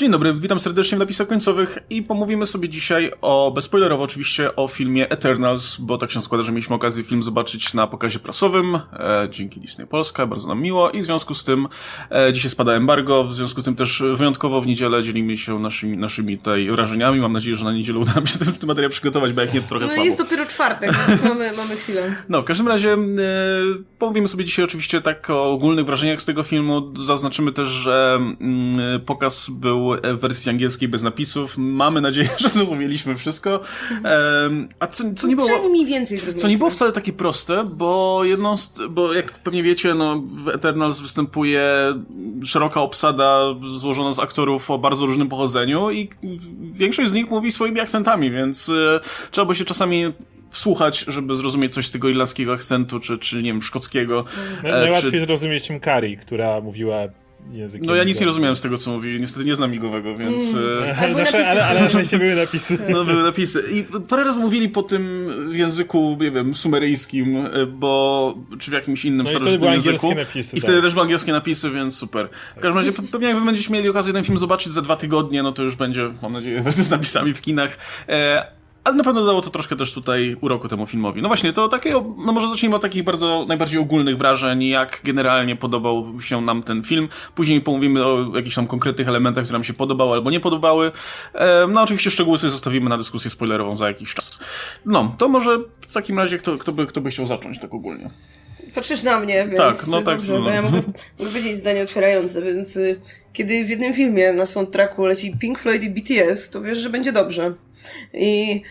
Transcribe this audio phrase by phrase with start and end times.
[0.00, 4.68] Dzień dobry, witam serdecznie w napisach końcowych i pomówimy sobie dzisiaj o, bezspoilerowo oczywiście, o
[4.68, 9.28] filmie Eternals, bo tak się składa, że mieliśmy okazję film zobaczyć na pokazie prasowym, e,
[9.30, 11.68] dzięki Disney Polska, bardzo nam miło i w związku z tym
[12.10, 15.96] e, dzisiaj spada embargo, w związku z tym też wyjątkowo w niedzielę dzielimy się naszymi,
[15.96, 19.32] naszymi tutaj wrażeniami, mam nadzieję, że na niedzielę uda nam się ten, ten materiał przygotować,
[19.32, 20.04] bo jak nie, to trochę No słabo.
[20.04, 22.14] jest dopiero czwartek, więc mamy, mamy chwilę.
[22.28, 22.98] No, w każdym razie e,
[23.98, 26.92] pomówimy sobie dzisiaj oczywiście tak o ogólnych wrażeniach z tego filmu.
[27.04, 31.54] Zaznaczymy też, że mm, pokaz był w wersji angielskiej bez napisów.
[31.58, 33.60] Mamy nadzieję, że zrozumieliśmy wszystko.
[34.04, 35.48] E, a co, co nie było...
[35.48, 36.42] Przynajmniej więcej zrozumieliśmy.
[36.42, 40.48] Co nie było wcale takie proste, bo jedną z, bo jak pewnie wiecie, no w
[40.48, 41.64] Eternals występuje
[42.44, 43.40] szeroka obsada
[43.76, 46.10] złożona z aktorów o bardzo różnym pochodzeniu i
[46.72, 50.12] większość z nich mówi swoimi akcentami, więc e, trzeba by się czasami
[50.54, 54.24] wsłuchać, żeby zrozumieć coś z tego irlandzkiego akcentu, czy, czy nie wiem, szkockiego.
[54.62, 55.20] No, najłatwiej czy...
[55.20, 56.96] zrozumieć Mkari, która mówiła
[57.52, 57.86] językiem.
[57.86, 59.20] No ja nic nie rozumiałem z tego, co mówi.
[59.20, 60.54] Niestety nie znam migowego, więc...
[60.54, 60.98] Mm.
[60.98, 62.78] Ale, nasze, ale, ale na szczęście były napisy.
[62.88, 63.64] No były napisy.
[63.72, 68.34] I parę razy mówili po tym w języku, nie wiem, sumeryjskim, bo...
[68.58, 70.14] czy w jakimś innym no starożytnym języku.
[70.14, 70.84] Napisy, I wtedy tak.
[70.84, 72.28] też były angielskie napisy, więc super.
[72.56, 75.42] W każdym razie pewnie jak wy będziecie mieli okazję ten film zobaczyć za dwa tygodnie,
[75.42, 77.78] no to już będzie, mam nadzieję, wersja z napisami w kinach.
[78.08, 78.46] E,
[78.84, 81.22] ale na pewno dodało to troszkę też tutaj uroku temu filmowi.
[81.22, 85.56] No właśnie, to takiego, no może zacznijmy od takich bardzo, najbardziej ogólnych wrażeń, jak generalnie
[85.56, 87.08] podobał się nam ten film.
[87.34, 90.92] Później pomówimy o jakichś tam konkretnych elementach, które nam się podobały albo nie podobały.
[91.68, 94.38] No oczywiście szczegóły sobie zostawimy na dyskusję spoilerową za jakiś czas.
[94.86, 98.10] No, to może w takim razie kto, kto, by, kto by chciał zacząć tak ogólnie?
[98.74, 100.42] Patrzysz na mnie, więc tak, no tak, dobrze, no.
[100.42, 100.82] bo ja mogę,
[101.18, 103.00] powiedzieć zdanie otwierające, więc y,
[103.32, 107.12] kiedy w jednym filmie na soundtracku leci Pink Floyd i BTS, to wiesz, że będzie
[107.12, 107.54] dobrze.
[108.14, 108.62] I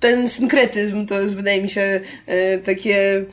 [0.00, 3.26] ten synkretyzm to jest, wydaje mi się, y, takie, y,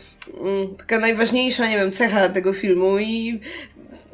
[0.78, 3.40] taka najważniejsza, nie wiem, cecha tego filmu i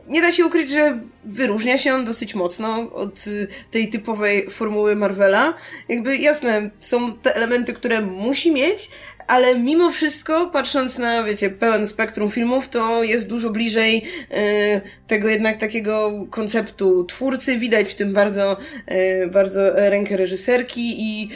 [0.08, 4.96] nie da się ukryć, że wyróżnia się on dosyć mocno od y, tej typowej formuły
[4.96, 5.54] Marvela.
[5.90, 8.90] Jakby jasne, są te elementy, które musi mieć,
[9.28, 15.30] ale mimo wszystko, patrząc na, wiecie, pełen spektrum filmów, to jest dużo bliżej y, tego
[15.30, 17.58] jednak takiego konceptu twórcy.
[17.58, 18.58] Widać w tym bardzo,
[18.92, 21.30] y, bardzo rękę reżyserki i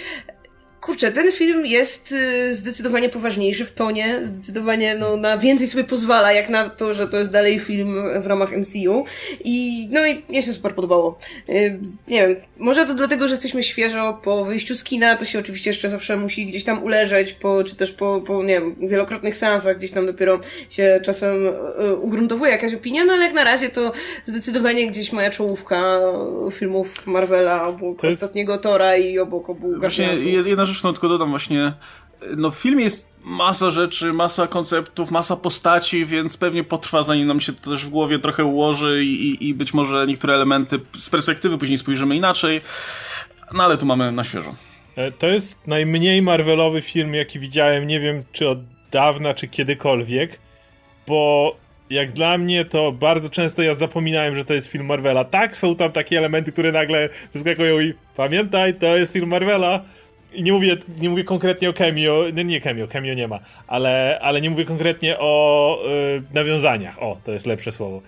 [0.81, 6.31] Kurczę, ten film jest y, zdecydowanie poważniejszy w tonie, zdecydowanie no, na więcej sobie pozwala,
[6.31, 9.05] jak na to, że to jest dalej film w ramach MCU.
[9.43, 11.17] I no i mnie się super podobało.
[11.49, 15.39] Y, nie wiem, może to dlatego, że jesteśmy świeżo po wyjściu z kina, to się
[15.39, 19.35] oczywiście jeszcze zawsze musi gdzieś tam uleżeć, po, czy też po, po, nie wiem, wielokrotnych
[19.35, 20.39] seansach, gdzieś tam dopiero
[20.69, 21.47] się czasem
[21.83, 23.91] y, ugruntowuje jakaś opinia, no ale jak na razie to
[24.25, 25.99] zdecydowanie gdzieś moja czołówka
[26.51, 28.23] filmów Marvela, obok jest...
[28.23, 30.13] ostatniego Tora i obok obu Właśnie
[30.45, 31.73] jedna rzecz, no tylko dodam właśnie,
[32.37, 37.39] no w filmie jest masa rzeczy, masa konceptów, masa postaci, więc pewnie potrwa zanim nam
[37.39, 41.57] się to też w głowie trochę ułoży i, i być może niektóre elementy z perspektywy
[41.57, 42.61] później spojrzymy inaczej,
[43.53, 44.55] no ale tu mamy na świeżo.
[45.19, 48.59] To jest najmniej Marvelowy film, jaki widziałem, nie wiem czy od
[48.91, 50.39] dawna, czy kiedykolwiek,
[51.07, 51.55] bo
[51.89, 55.23] jak dla mnie to bardzo często ja zapominałem, że to jest film Marvela.
[55.25, 59.81] Tak, są tam takie elementy, które nagle wyskakują i pamiętaj, to jest film Marvela,
[60.33, 64.19] i nie mówię, nie mówię konkretnie o cameo, nie, nie cameo, cameo nie ma, ale,
[64.21, 65.77] ale nie mówię konkretnie o
[66.17, 67.03] y, nawiązaniach.
[67.03, 68.01] O, to jest lepsze słowo.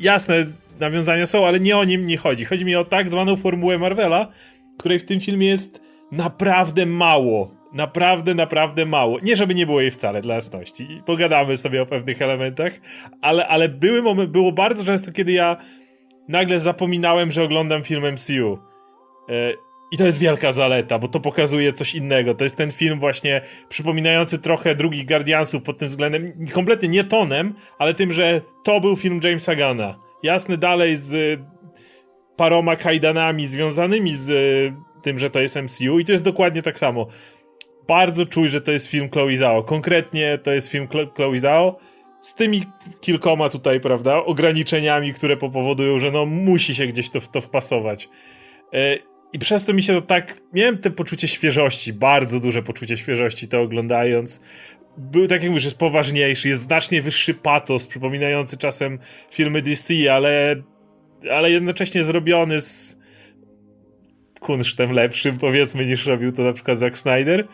[0.00, 0.46] Jasne,
[0.80, 2.44] nawiązania są, ale nie o nim nie chodzi.
[2.44, 4.28] Chodzi mi o tak zwaną formułę Marvela,
[4.78, 5.80] której w tym filmie jest
[6.12, 7.54] naprawdę mało.
[7.72, 9.18] Naprawdę, naprawdę mało.
[9.22, 11.02] Nie, żeby nie było jej wcale, dla jasności.
[11.06, 12.72] Pogadamy sobie o pewnych elementach,
[13.22, 15.56] ale, ale były moment, było bardzo często, kiedy ja
[16.28, 18.58] nagle zapominałem, że oglądam film MCU.
[19.30, 22.34] Y i to jest wielka zaleta, bo to pokazuje coś innego.
[22.34, 27.54] To jest ten film właśnie przypominający trochę drugich Guardiansów pod tym względem, kompletnie nie tonem,
[27.78, 29.98] ale tym, że to był film Jamesa Gana.
[30.22, 31.40] Jasny dalej z
[32.36, 34.30] paroma kajdanami związanymi z
[35.02, 37.06] tym, że to jest MCU i to jest dokładnie tak samo.
[37.88, 39.62] Bardzo czuj, że to jest film Chloe Zhao.
[39.62, 41.78] Konkretnie to jest film Chloe Zhao
[42.20, 42.62] z tymi
[43.00, 48.08] kilkoma tutaj, prawda, ograniczeniami, które powodują, że no musi się gdzieś to, to wpasować.
[49.32, 50.40] I przez to mi się to tak.
[50.52, 54.40] Miałem te poczucie świeżości, bardzo duże poczucie świeżości to oglądając.
[54.96, 58.98] Był, tak jak mówisz, jest poważniejszy, jest znacznie wyższy patos, przypominający czasem
[59.30, 60.62] filmy DC, ale,
[61.30, 63.02] ale jednocześnie zrobiony z
[64.40, 67.48] kunsztem lepszym, powiedzmy, niż robił to na przykład Zack Snyder.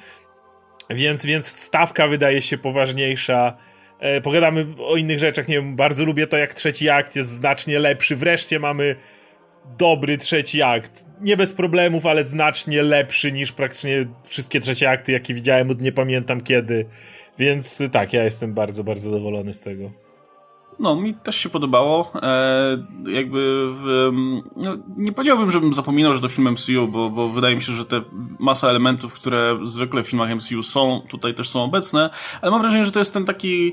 [0.90, 3.56] Więc, więc stawka wydaje się poważniejsza.
[4.00, 7.78] E, pogadamy o innych rzeczach, nie wiem, bardzo lubię to, jak trzeci akt jest znacznie
[7.78, 8.16] lepszy.
[8.16, 8.96] Wreszcie mamy
[9.78, 11.04] dobry trzeci akt.
[11.20, 15.92] Nie bez problemów, ale znacznie lepszy niż praktycznie wszystkie trzecie akty, jakie widziałem od nie
[15.92, 16.86] pamiętam kiedy.
[17.38, 19.90] Więc tak, ja jestem bardzo, bardzo zadowolony z tego.
[20.78, 22.12] no, mi też się podobało.
[22.22, 24.10] E, jakby w,
[24.56, 27.84] no, nie powiedziałbym, żebym zapominał, że to film MCU, bo, bo wydaje mi się, że
[27.84, 28.02] te
[28.38, 32.10] masa elementów, które zwykle w filmach MCU są, tutaj też są obecne,
[32.40, 33.72] ale mam wrażenie, że to jest ten taki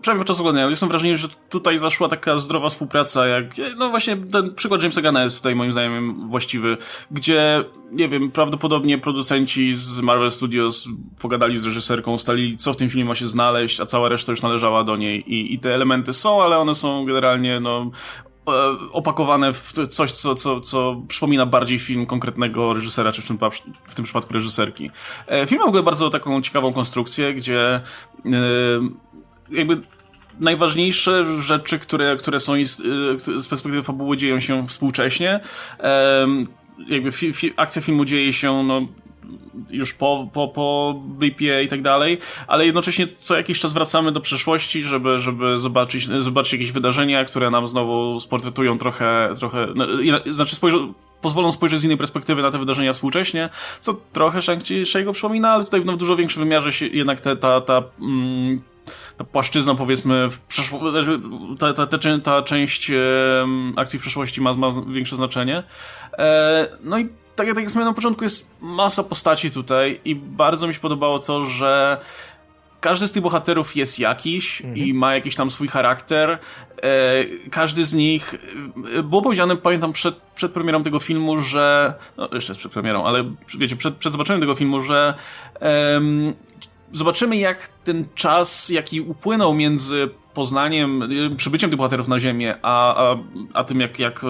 [0.00, 3.44] przynajmniej podczas oglądania, jestem wrażenie, że tutaj zaszła taka zdrowa współpraca, jak,
[3.76, 6.76] no właśnie ten przykład Jamesa Gana jest tutaj moim zdaniem właściwy,
[7.10, 10.88] gdzie, nie wiem, prawdopodobnie producenci z Marvel Studios
[11.20, 14.42] pogadali z reżyserką, ustalili, co w tym filmie ma się znaleźć, a cała reszta już
[14.42, 17.90] należała do niej i, i te elementy są, ale one są generalnie, no,
[18.48, 18.52] e,
[18.92, 23.38] opakowane w coś, co, co, co przypomina bardziej film konkretnego reżysera, czy w tym,
[23.84, 24.90] w tym przypadku reżyserki.
[25.26, 27.80] E, film ma w ogóle bardzo taką ciekawą konstrukcję, gdzie
[29.50, 29.80] jakby
[30.40, 32.66] najważniejsze rzeczy, które, które są y,
[33.40, 35.40] z perspektywy fabuły dzieją się współcześnie.
[36.88, 38.88] Jakby fi, fi, akcja filmu dzieje się no,
[39.70, 44.20] już po, po, po blipie i tak dalej, ale jednocześnie co jakiś czas wracamy do
[44.20, 49.86] przeszłości, żeby, żeby zobaczyć, zobaczyć jakieś wydarzenia, które nam znowu sportretują trochę, trochę no,
[50.26, 53.48] znaczy spojrzą, pozwolą spojrzeć z innej perspektywy na te wydarzenia współcześnie,
[53.80, 57.82] co trochę Shang-Chi'ego przypomina, ale tutaj w dużo większym wymiarze się jednak te, ta, ta
[58.00, 58.62] mm,
[59.16, 61.20] ta płaszczyzna, powiedzmy, w przeszło- znaczy,
[61.58, 62.96] ta, ta, ta, ta część e,
[63.76, 65.62] akcji w przeszłości ma, ma większe znaczenie.
[66.18, 70.14] E, no i tak jak, tak jak wspomniałem na początku, jest masa postaci tutaj i
[70.14, 72.00] bardzo mi się podobało to, że
[72.80, 74.86] każdy z tych bohaterów jest jakiś mhm.
[74.86, 76.30] i ma jakiś tam swój charakter.
[76.30, 76.38] E,
[77.50, 78.34] każdy z nich.
[78.98, 81.94] E, było powiedziane, pamiętam, przed, przed premierą tego filmu, że.
[82.16, 83.24] No, jeszcze przed premierą, ale
[83.58, 85.14] wiecie, przed, przed zobaczeniem tego filmu, że
[86.92, 93.16] zobaczymy, jak ten czas, jaki upłynął między poznaniem, przybyciem tych bohaterów na Ziemię, a, a,
[93.54, 94.22] a tym, jak, jak,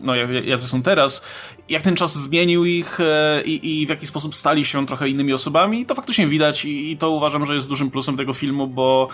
[0.00, 1.22] no, jak, jacy są teraz,
[1.68, 5.32] jak ten czas zmienił ich e, i, i w jaki sposób stali się trochę innymi
[5.32, 9.08] osobami, to faktycznie widać i, i to uważam, że jest dużym plusem tego filmu, bo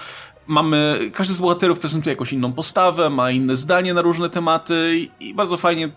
[0.46, 5.34] mamy, każdy z bohaterów prezentuje jakąś inną postawę, ma inne zdanie na różne tematy i
[5.34, 5.92] bardzo fajnie,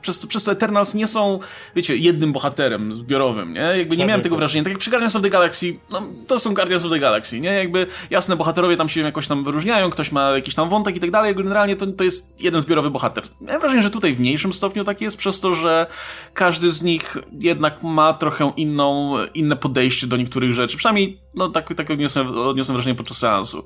[0.00, 1.38] przez, przez to Eternals nie są,
[1.76, 3.60] wiecie, jednym bohaterem zbiorowym, nie?
[3.60, 6.54] Jakby nie miałem tego wrażenia, tak jak przy Guardians of the Galaxy, no to są
[6.54, 7.52] Guardians of the Galaxy, nie?
[7.52, 11.10] Jakby jasne, bohaterowie tam się jakoś tam wyróżniają, ktoś ma jakiś tam wątek i tak
[11.10, 13.24] dalej, generalnie to, to jest jeden zbiorowy bohater.
[13.40, 15.86] Miałem wrażenie, że tutaj w mniejszym stopniu tak jest, przez to, że
[16.34, 21.74] każdy z nich jednak ma trochę inną, inne podejście do niektórych rzeczy, przynajmniej, no tak,
[21.74, 23.64] tak odniosłem, odniosłem wrażenie podczas seansu.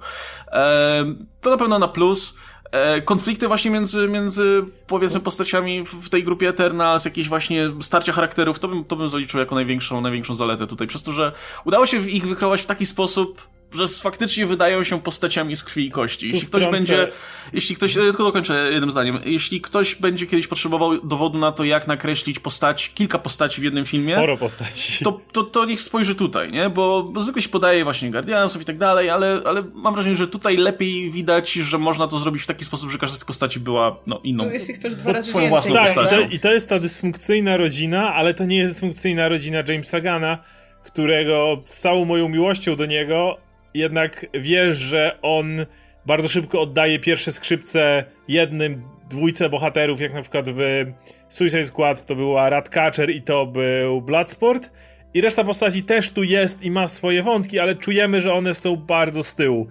[1.41, 2.35] To na pewno na plus.
[2.73, 8.59] E, konflikty właśnie między, między powiedzmy postaciami w tej grupie Eternals, jakieś właśnie starcia charakterów,
[8.59, 11.33] to bym, to bym zaliczył jako największą, największą zaletę tutaj, przez to, że
[11.65, 15.91] udało się ich wykreować w taki sposób, że faktycznie wydają się postaciami z krwi i
[15.91, 16.29] kości.
[16.29, 17.09] Jeśli ktoś będzie,
[17.53, 21.89] jeśli ktoś, tylko dokończę jednym zdaniem, jeśli ktoś będzie kiedyś potrzebował dowodu na to, jak
[21.89, 26.53] nakreślić postać, kilka postaci w jednym filmie, sporo postaci, to, to, to niech spojrzy tutaj,
[26.53, 26.71] nie?
[26.71, 30.29] Bo, bo zwykle się podaje właśnie Guardiansów i tak dalej, ale, ale mam wrażenie, że
[30.29, 33.61] tutaj lepiej widać, że można to zrobić w taki sposób, że każda z tych postaci
[33.61, 34.45] była, no, inną.
[34.45, 35.73] Tu jest ich też dwa razy swoją więcej.
[35.73, 36.23] własną tak, postacią.
[36.23, 40.01] I to, I to jest ta dysfunkcyjna rodzina, ale to nie jest dysfunkcyjna rodzina Jamesa
[40.01, 40.39] Gana,
[40.85, 43.39] którego z całą moją miłością do niego
[43.75, 45.67] jednak wiesz, że on
[46.07, 50.85] bardzo szybko oddaje pierwsze skrzypce jednym, dwójce bohaterów, jak na przykład w
[51.29, 54.71] Suicide Squad to była Ratcatcher i to był Bloodsport.
[55.15, 58.77] I reszta postaci też tu jest i ma swoje wątki, ale czujemy, że one są
[58.77, 59.67] bardzo z tyłu.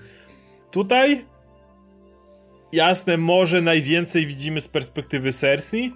[0.71, 1.25] Tutaj
[2.71, 5.93] jasne, może najwięcej widzimy z perspektywy Cersei,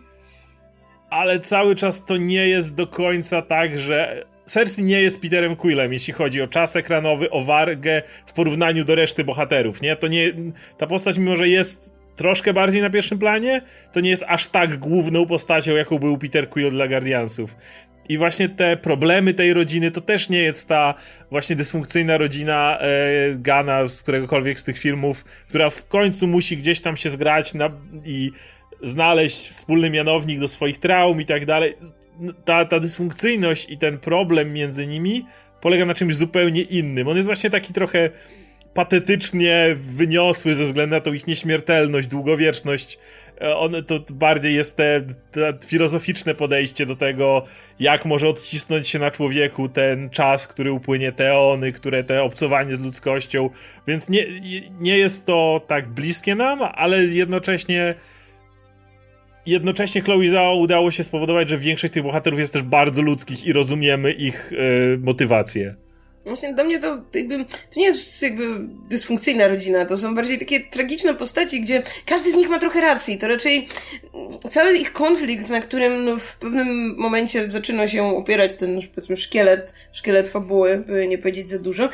[1.09, 5.93] ale cały czas to nie jest do końca tak, że Cersei nie jest Peterem Quillem,
[5.93, 9.95] jeśli chodzi o czas ekranowy, o wargę w porównaniu do reszty bohaterów, nie?
[9.95, 10.33] To nie...
[10.77, 13.61] Ta postać, mimo że jest troszkę bardziej na pierwszym planie,
[13.93, 17.55] to nie jest aż tak główną postacią, jaką był Peter Quill dla Guardiansów.
[18.09, 20.93] I właśnie te problemy tej rodziny to też nie jest ta
[21.31, 22.87] właśnie dysfunkcyjna rodzina e,
[23.35, 27.71] Gana z któregokolwiek z tych filmów, która w końcu musi gdzieś tam się zgrać na,
[28.05, 28.31] i
[28.81, 31.73] znaleźć wspólny mianownik do swoich traum i tak dalej
[32.45, 35.25] ta, ta dysfunkcyjność i ten problem między nimi
[35.61, 37.07] polega na czymś zupełnie innym.
[37.07, 38.09] On jest właśnie taki trochę
[38.73, 42.99] patetycznie wyniosły ze względu na tą ich nieśmiertelność, długowieczność.
[43.41, 47.45] E, on, to bardziej jest te, te filozoficzne podejście do tego,
[47.79, 52.79] jak może odcisnąć się na człowieku ten czas, który upłynie teony, które te obcowanie z
[52.79, 53.49] ludzkością.
[53.87, 54.25] Więc nie,
[54.79, 57.95] nie jest to tak bliskie nam, ale jednocześnie
[59.45, 63.53] jednocześnie Chloe Zhao udało się spowodować, że większość tych bohaterów jest też bardzo ludzkich i
[63.53, 65.75] rozumiemy ich y, motywacje.
[66.25, 68.43] Właśnie dla mnie to jakby, to nie jest jakby
[68.89, 73.17] dysfunkcyjna rodzina, to są bardziej takie tragiczne postaci, gdzie każdy z nich ma trochę racji.
[73.17, 73.67] To raczej
[74.49, 79.73] cały ich konflikt, na którym no, w pewnym momencie zaczyna się opierać ten, powiedzmy, szkielet,
[79.91, 81.89] szkielet fabuły, by nie powiedzieć za dużo,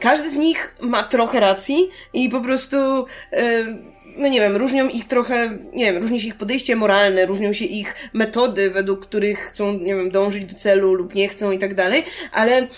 [0.00, 3.06] każdy z nich ma trochę racji i po prostu
[4.18, 7.64] no nie wiem, różnią ich trochę, nie wiem, różni się ich podejście moralne, różnią się
[7.64, 11.74] ich metody, według których chcą, nie wiem, dążyć do celu lub nie chcą i tak
[11.74, 12.68] dalej, ale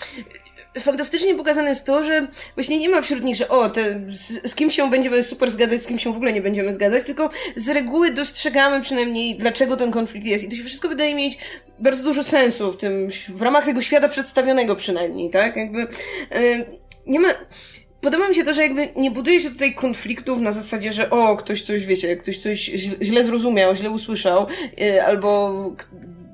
[0.79, 4.55] fantastycznie pokazane jest to, że właśnie nie ma wśród nich, że o, te, z, z
[4.55, 7.69] kim się będziemy super zgadzać, z kim się w ogóle nie będziemy zgadzać, tylko z
[7.69, 10.43] reguły dostrzegamy przynajmniej, dlaczego ten konflikt jest.
[10.43, 11.37] I to się wszystko wydaje mieć
[11.79, 15.55] bardzo dużo sensu w tym, w ramach tego świata przedstawionego przynajmniej, tak?
[15.55, 16.65] Jakby, yy,
[17.07, 17.29] nie ma,
[18.01, 21.35] Podoba mi się to, że jakby nie buduje się tutaj konfliktów na zasadzie, że o,
[21.35, 22.59] ktoś coś, wiecie, ktoś coś
[23.01, 25.53] źle zrozumiał, źle usłyszał, yy, albo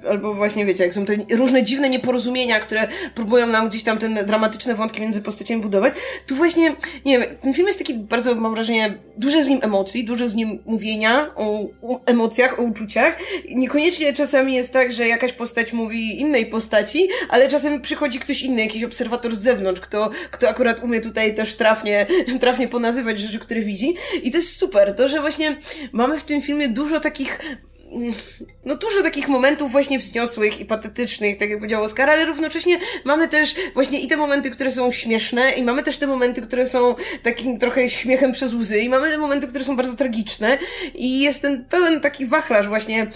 [0.10, 4.24] albo właśnie wiecie, jak są te różne dziwne nieporozumienia, które próbują nam gdzieś tam te
[4.24, 5.94] dramatyczne wątki między postaciami budować,
[6.28, 6.76] tu właśnie,
[7.06, 10.36] nie wiem, ten film jest taki bardzo, mam wrażenie, dużo z nim emocji, dużo z
[10.36, 13.20] nim mówienia o, o emocjach, o uczuciach.
[13.50, 18.62] Niekoniecznie czasami jest tak, że jakaś postać mówi innej postaci, ale czasem przychodzi ktoś inny,
[18.62, 22.06] jakiś obserwator z zewnątrz, kto, kto akurat umie tutaj też trafnie,
[22.40, 23.96] trafnie ponazywać rzeczy, które widzi.
[24.24, 25.58] I to jest super, to, że właśnie
[25.92, 27.40] mamy w tym filmie dużo takich
[28.66, 33.28] no dużo takich momentów właśnie wzniosłych i patetycznych, tak jak powiedział Oskar, ale równocześnie mamy
[33.28, 36.96] też właśnie i te momenty, które są śmieszne i mamy też te momenty, które są
[37.24, 40.58] takim trochę śmiechem przez łzy i mamy te momenty, które są bardzo tragiczne
[40.96, 43.08] i jest ten pełen taki wachlarz właśnie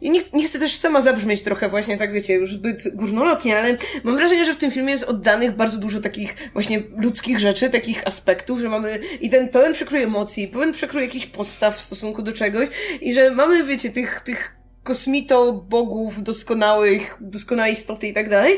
[0.00, 3.76] i nie, nie chcę też sama zabrzmieć trochę właśnie, tak wiecie, już zbyt górnolotnie, ale
[4.04, 8.06] mam wrażenie, że w tym filmie jest oddanych bardzo dużo takich właśnie ludzkich rzeczy, takich
[8.06, 12.32] aspektów, że mamy i ten pełen przekrój emocji, pełen przekrój jakichś postaw w stosunku do
[12.32, 12.68] czegoś
[13.00, 18.56] i że mamy, wiecie, tych, tych kosmito, bogów, doskonałych, doskonałej istoty i tak dalej.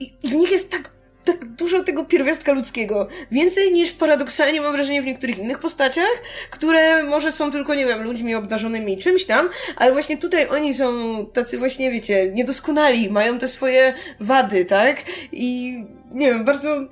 [0.00, 0.97] I, I w nich jest tak
[1.32, 3.08] tak dużo tego pierwiastka ludzkiego.
[3.30, 8.02] Więcej niż paradoksalnie mam wrażenie w niektórych innych postaciach, które może są tylko, nie wiem,
[8.02, 13.48] ludźmi obdarzonymi czymś tam, ale właśnie tutaj oni są tacy właśnie, wiecie, niedoskonali, mają te
[13.48, 15.02] swoje wady, tak?
[15.32, 15.78] I
[16.10, 16.88] nie wiem, bardzo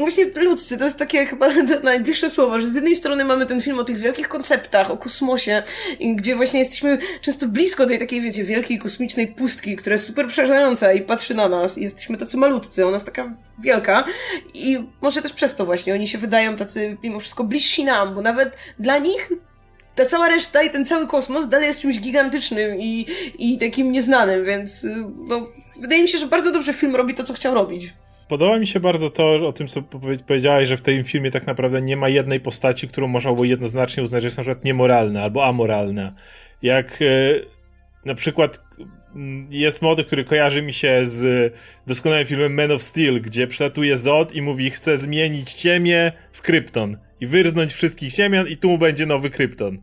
[0.00, 1.48] Właśnie ludzcy, to jest takie chyba
[1.82, 5.62] najbliższe słowo, że z jednej strony mamy ten film o tych wielkich konceptach, o kosmosie,
[6.14, 10.92] gdzie właśnie jesteśmy często blisko tej takiej, wiecie, wielkiej kosmicznej pustki, która jest super przerażająca
[10.92, 14.04] i patrzy na nas i jesteśmy tacy malutcy, ona jest taka wielka
[14.54, 18.22] i może też przez to właśnie oni się wydają tacy mimo wszystko bliżsi nam, bo
[18.22, 19.32] nawet dla nich
[19.94, 23.06] ta cała reszta i ten cały kosmos dalej jest czymś gigantycznym i,
[23.38, 24.86] i takim nieznanym, więc
[25.28, 25.48] no,
[25.80, 27.92] wydaje mi się, że bardzo dobrze film robi to, co chciał robić.
[28.30, 29.82] Podoba mi się bardzo to, o tym co
[30.26, 34.02] powiedziałeś, że w tym filmie tak naprawdę nie ma jednej postaci, którą można było jednoznacznie
[34.02, 36.14] uznać, że jest na przykład niemoralna albo amoralna.
[36.62, 37.06] Jak e,
[38.04, 38.64] na przykład
[39.14, 41.54] mm, jest motyw, który kojarzy mi się z
[41.86, 46.96] doskonałym filmem Man of Steel, gdzie przelatuje Zod i mówi, chce zmienić Ziemię w Krypton
[47.20, 49.78] i wyrznąć wszystkich Ziemian i tu będzie nowy Krypton.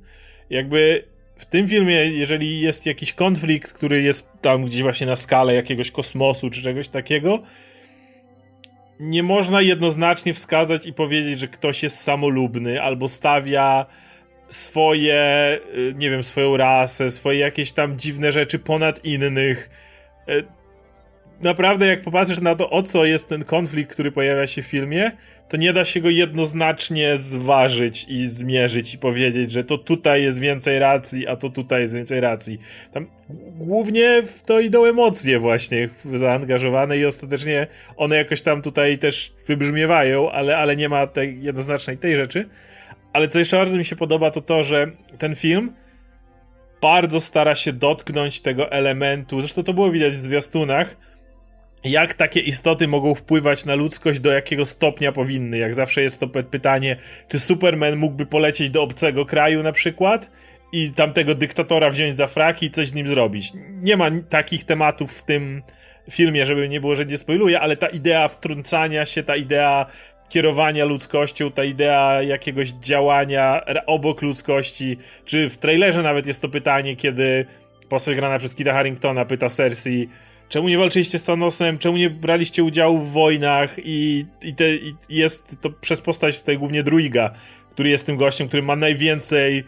[0.50, 1.04] Jakby
[1.38, 5.92] w tym filmie, jeżeli jest jakiś konflikt, który jest tam gdzieś właśnie na skalę jakiegoś
[5.92, 7.44] kosmosu czy czegoś takiego,
[9.00, 13.86] nie można jednoznacznie wskazać i powiedzieć, że ktoś jest samolubny albo stawia
[14.50, 19.70] swoje, y, nie wiem, swoją rasę, swoje jakieś tam dziwne rzeczy ponad innych.
[21.42, 25.12] Naprawdę, jak popatrzysz na to, o co jest ten konflikt, który pojawia się w filmie,
[25.50, 30.40] to nie da się go jednoznacznie zważyć i zmierzyć i powiedzieć, że to tutaj jest
[30.40, 32.60] więcej racji, a to tutaj jest więcej racji.
[32.92, 33.08] Tam
[33.58, 37.68] głównie w to idą emocje właśnie zaangażowane i ostatecznie
[37.98, 42.50] one jakoś tam tutaj też wybrzmiewają, ale, ale nie ma tej jednoznacznej tej rzeczy.
[43.14, 45.72] Ale co jeszcze bardzo mi się podoba, to to, że ten film
[46.82, 51.07] bardzo stara się dotknąć tego elementu, zresztą to było widać w zwiastunach,
[51.84, 55.58] jak takie istoty mogą wpływać na ludzkość, do jakiego stopnia powinny.
[55.58, 56.96] Jak zawsze jest to pytanie,
[57.30, 60.32] czy Superman mógłby polecieć do obcego kraju na przykład
[60.72, 63.52] i tamtego dyktatora wziąć za fraki i coś z nim zrobić.
[63.82, 65.62] Nie ma takich tematów w tym
[66.12, 69.86] filmie, żeby nie było, że nie spoiluję, ale ta idea wtrącania się, ta idea
[70.30, 76.96] kierowania ludzkością, ta idea jakiegoś działania obok ludzkości, czy w trailerze nawet jest to pytanie,
[76.96, 77.46] kiedy
[77.90, 80.10] postać grana przez Kida Harringtona pyta Cersei,
[80.50, 84.96] czemu nie walczyliście z Thanosem, czemu nie braliście udziału w wojnach i, i, te, i
[85.10, 87.34] jest to przez postać tutaj głównie Druiga,
[87.72, 89.64] który jest tym gościem, który ma najwięcej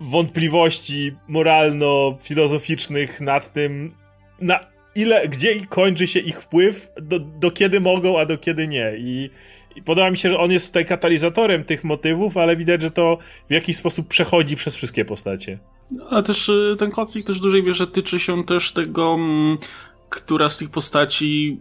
[0.00, 3.94] wątpliwości moralno-filozoficznych nad tym,
[4.40, 4.60] na
[4.94, 8.92] ile, gdzie kończy się ich wpływ, do, do kiedy mogą, a do kiedy nie.
[8.98, 9.30] I,
[9.76, 13.18] I podoba mi się, że on jest tutaj katalizatorem tych motywów, ale widać, że to
[13.48, 15.58] w jakiś sposób przechodzi przez wszystkie postacie.
[16.10, 19.58] Ale też y, ten konflikt też w dużej mierze tyczy się też tego mm,
[20.10, 21.60] która z tych postaci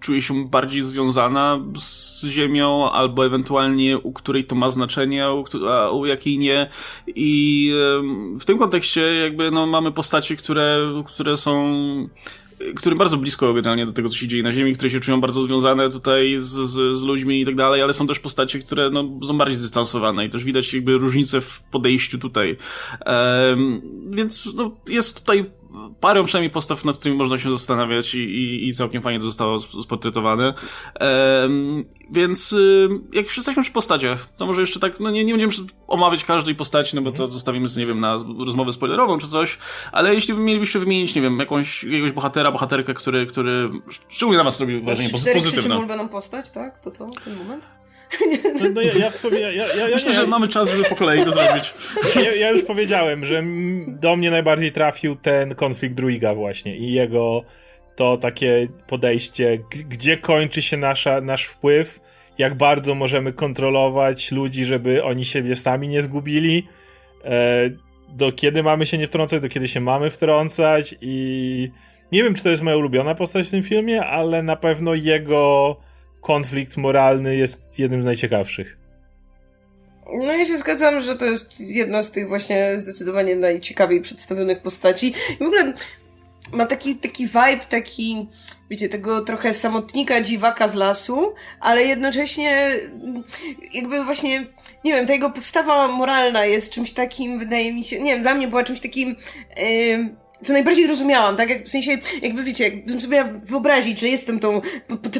[0.00, 5.26] czuje się bardziej związana z Ziemią, albo ewentualnie u której to ma znaczenie,
[5.70, 6.70] a u, jakiej nie.
[7.06, 7.72] I
[8.40, 11.74] w tym kontekście jakby no, mamy postaci, które, które są
[12.76, 15.42] którym bardzo blisko generalnie do tego, co się dzieje na Ziemi, które się czują bardzo
[15.42, 19.10] związane tutaj z, z, z ludźmi i tak dalej, ale są też postacie, które no,
[19.26, 22.56] są bardziej zdystansowane i też widać jakby różnicę w podejściu tutaj.
[23.06, 25.59] Um, więc no, jest tutaj
[26.00, 29.58] parę przynajmniej postaw, nad którymi można się zastanawiać i, i, i całkiem fajnie to zostało
[29.58, 30.54] sportretowane.
[31.00, 35.32] Um, więc y, jak już jesteśmy przy postaciach, to może jeszcze tak, no nie, nie
[35.32, 39.58] będziemy omawiać każdej postaci, no bo to zostawimy nie wiem, na rozmowę spoilerową czy coś,
[39.92, 43.70] ale jeśli mielibyście wymienić, nie wiem, jakąś, jakiegoś bohatera, bohaterkę, który, który
[44.08, 45.62] szczególnie na was robi wrażenie pozytywne.
[45.62, 46.80] Czy ulubioną postać, tak?
[46.80, 47.79] To to, ten moment?
[48.60, 51.74] No, no ja, ja, ja, ja, Myślę, że mamy czas, żeby po kolei to zrobić.
[52.16, 53.42] Ja, ja już powiedziałem, że
[53.86, 57.44] do mnie najbardziej trafił ten konflikt Druiga właśnie i jego
[57.96, 62.00] to takie podejście, gdzie kończy się nasza, nasz wpływ,
[62.38, 66.68] jak bardzo możemy kontrolować ludzi, żeby oni siebie sami nie zgubili,
[67.24, 67.70] e,
[68.08, 71.70] do kiedy mamy się nie wtrącać, do kiedy się mamy wtrącać i
[72.12, 75.76] nie wiem, czy to jest moja ulubiona postać w tym filmie, ale na pewno jego
[76.20, 78.76] konflikt moralny jest jednym z najciekawszych.
[80.12, 85.14] No ja się zgadzam, że to jest jedna z tych właśnie zdecydowanie najciekawiej przedstawionych postaci.
[85.40, 85.74] I w ogóle
[86.52, 88.28] ma taki, taki vibe, taki,
[88.70, 92.70] wiecie, tego trochę samotnika, dziwaka z lasu, ale jednocześnie
[93.72, 94.46] jakby właśnie,
[94.84, 98.34] nie wiem, ta jego podstawa moralna jest czymś takim, wydaje mi się, nie wiem, dla
[98.34, 99.16] mnie była czymś takim,
[99.56, 101.50] yy, co najbardziej rozumiałam, tak?
[101.50, 104.60] Jak, w sensie, jakby wiecie, jakbym sobie wyobrazić, że jestem tą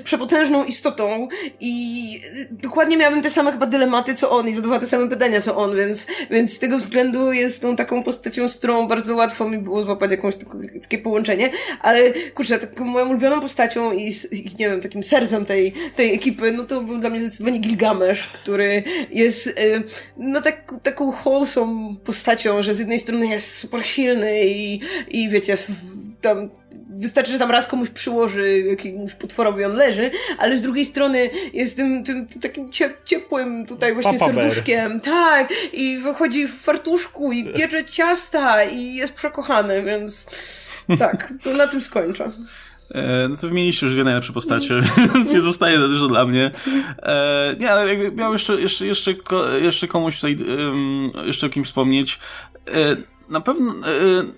[0.05, 1.29] przepotężną istotą
[1.61, 5.57] i dokładnie miałabym te same chyba dylematy, co on i zadawała te same pytania, co
[5.57, 9.59] on, więc, więc z tego względu jest tą taką postacią, z którą bardzo łatwo mi
[9.59, 10.35] było złapać jakąś
[10.83, 11.51] takie połączenie,
[11.81, 16.53] ale kurczę, taką moją ulubioną postacią i, i nie wiem, takim sercem tej, tej ekipy,
[16.53, 19.83] no to był dla mnie zdecydowanie Gilgamesz, który jest, y,
[20.17, 24.81] no tak, taką wholesome postacią, że z jednej strony jest super silny i,
[25.11, 25.57] i wiecie,
[26.21, 26.51] tam
[26.97, 31.77] wystarczy, że tam raz komuś przyłoży jakiemuś potworowi on leży, ale z drugiej strony jest
[31.77, 32.69] tym, tym, tym takim
[33.05, 34.89] ciepłym tutaj właśnie Papa serduszkiem.
[34.89, 35.01] Bear.
[35.01, 40.27] Tak, i wychodzi w fartuszku i bierze ciasta i jest przekochany, więc
[40.99, 42.31] tak, to na tym skończę.
[42.91, 44.81] E, no to wymieniliście już dwie najlepsze postacie,
[45.15, 46.51] więc nie zostaje za dużo dla mnie.
[47.03, 49.15] E, nie, ale jakby miał jeszcze, jeszcze, jeszcze,
[49.61, 50.37] jeszcze komuś tutaj,
[51.27, 52.19] jeszcze o kimś wspomnieć.
[53.31, 53.77] E, na pewno, e,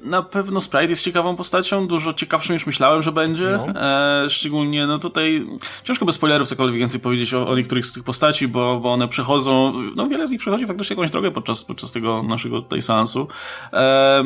[0.03, 3.59] na pewno Sprite jest ciekawą postacią, dużo ciekawszą niż myślałem, że będzie.
[3.75, 3.81] No.
[4.25, 5.47] E, szczególnie, no tutaj
[5.85, 9.09] ciężko bez spoilerów cokolwiek więcej powiedzieć o, o niektórych z tych postaci, bo, bo one
[9.09, 13.29] przechodzą, no wiele z nich przechodzi faktycznie jakąś drogę podczas, podczas tego naszego tutaj seansu.
[13.73, 14.25] E,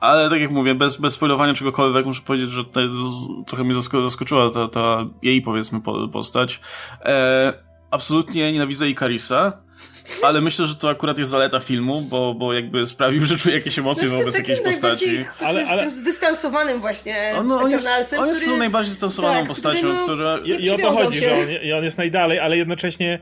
[0.00, 2.88] ale tak jak mówię, bez, bez spoilowania czegokolwiek, muszę powiedzieć, że tutaj
[3.46, 3.74] trochę mnie
[4.04, 5.80] zaskoczyła ta, ta jej, powiedzmy,
[6.12, 6.60] postać.
[7.00, 7.52] E,
[7.90, 9.64] absolutnie nienawidzę Ikarisa
[10.22, 13.78] ale myślę, że to akurat jest zaleta filmu, bo, bo jakby sprawił, że czuję jakieś
[13.78, 15.24] emocje no wobec jakiejś postaci.
[15.40, 15.82] Ale, ale...
[15.82, 18.58] tym zdystansowanym właśnie on, no, on jest, on jest który...
[18.58, 20.38] najbardziej zdystansowaną tak, postacią, no, która...
[20.38, 21.28] I, I o to chodzi, się.
[21.28, 23.18] że on, i on jest najdalej, ale jednocześnie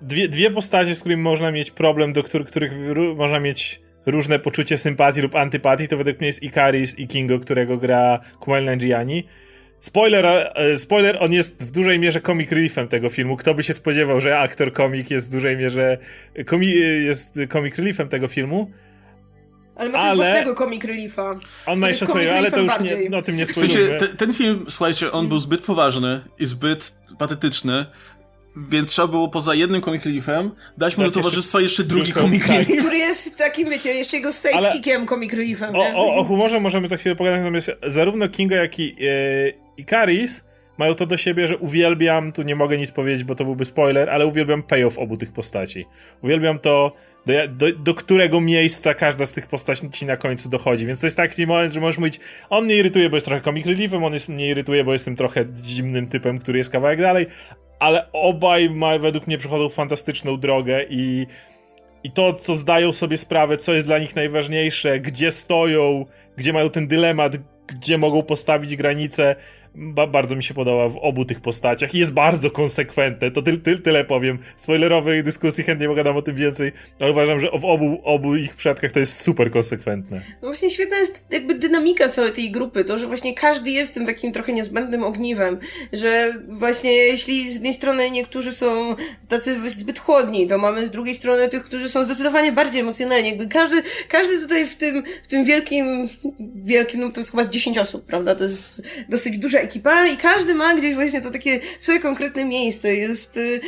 [0.00, 2.72] dwie, dwie postacie, z którymi można mieć problem, do których, których
[3.16, 7.76] można mieć różne poczucie sympatii lub antypatii, to według mnie jest Ikaris i Kingo, którego
[7.76, 9.24] gra Kumail Nanjiani.
[9.82, 13.36] Spoiler, e, spoiler, on jest w dużej mierze comic reliefem tego filmu.
[13.36, 15.98] Kto by się spodziewał, że aktor komik jest w dużej mierze
[16.46, 16.70] komi
[17.04, 18.70] jest comic reliefem tego filmu.
[19.76, 20.16] Ale ma też ale...
[20.16, 21.30] własnego comic reliefa.
[21.66, 23.84] On ma jeszcze swojego, ale to już nie, no, o tym nie spoilujmy.
[23.84, 27.86] W sensie, ten, ten film, słuchajcie, on był zbyt poważny i zbyt patetyczny,
[28.56, 32.46] więc trzeba było poza jednym comic reliefem dać mu do towarzystwa jeszcze, jeszcze drugi comic
[32.46, 32.78] relief.
[32.78, 35.76] Który jest takim, wiecie, jeszcze jego sidekickiem Ale comic reliefem.
[35.76, 40.44] O, o, o humorze możemy za chwilę pogadać, natomiast zarówno Kinga, jak i e, Karis
[40.78, 44.10] mają to do siebie, że uwielbiam, tu nie mogę nic powiedzieć, bo to byłby spoiler,
[44.10, 45.86] ale uwielbiam payoff obu tych postaci.
[46.22, 46.92] Uwielbiam to,
[47.26, 50.86] do, do, do, którego miejsca każda z tych postaci na końcu dochodzi.
[50.86, 53.66] Więc to jest taki moment, że możesz mówić, on mnie irytuje, bo jest trochę comic
[53.66, 57.26] reliefem, on jest, mnie irytuje, bo jestem trochę zimnym typem, który jest kawałek dalej,
[57.78, 61.26] ale obaj ma, według mnie przechodzą fantastyczną drogę i,
[62.04, 66.06] i to, co zdają sobie sprawę, co jest dla nich najważniejsze, gdzie stoją,
[66.36, 69.36] gdzie mają ten dylemat, gdzie mogą postawić granice,
[69.74, 73.58] ba bardzo mi się podoba w obu tych postaciach i jest bardzo konsekwentne, to ty,
[73.58, 74.38] ty, tyle powiem.
[74.56, 78.92] Spoilerowej dyskusji chętnie pogadam o tym więcej, ale uważam, że w obu, obu ich przypadkach
[78.92, 80.22] to jest super konsekwentne.
[80.42, 84.06] No właśnie świetna jest jakby dynamika całej tej grupy, to, że właśnie każdy jest tym
[84.06, 85.58] takim trochę niezbędnym ogniwem,
[85.92, 88.96] że właśnie jeśli z jednej strony niektórzy są
[89.28, 93.48] tacy zbyt chłodni, to mamy z drugiej strony tych, którzy są zdecydowanie bardziej emocjonalni, jakby
[93.48, 96.08] każdy, każdy tutaj w tym, w tym wielkim,
[96.54, 100.16] wielkim, no to jest chyba z 10 osób, prawda, to jest dosyć duża ekipa i
[100.16, 103.60] każdy ma gdzieś właśnie to takie swoje konkretne miejsce, jest, y,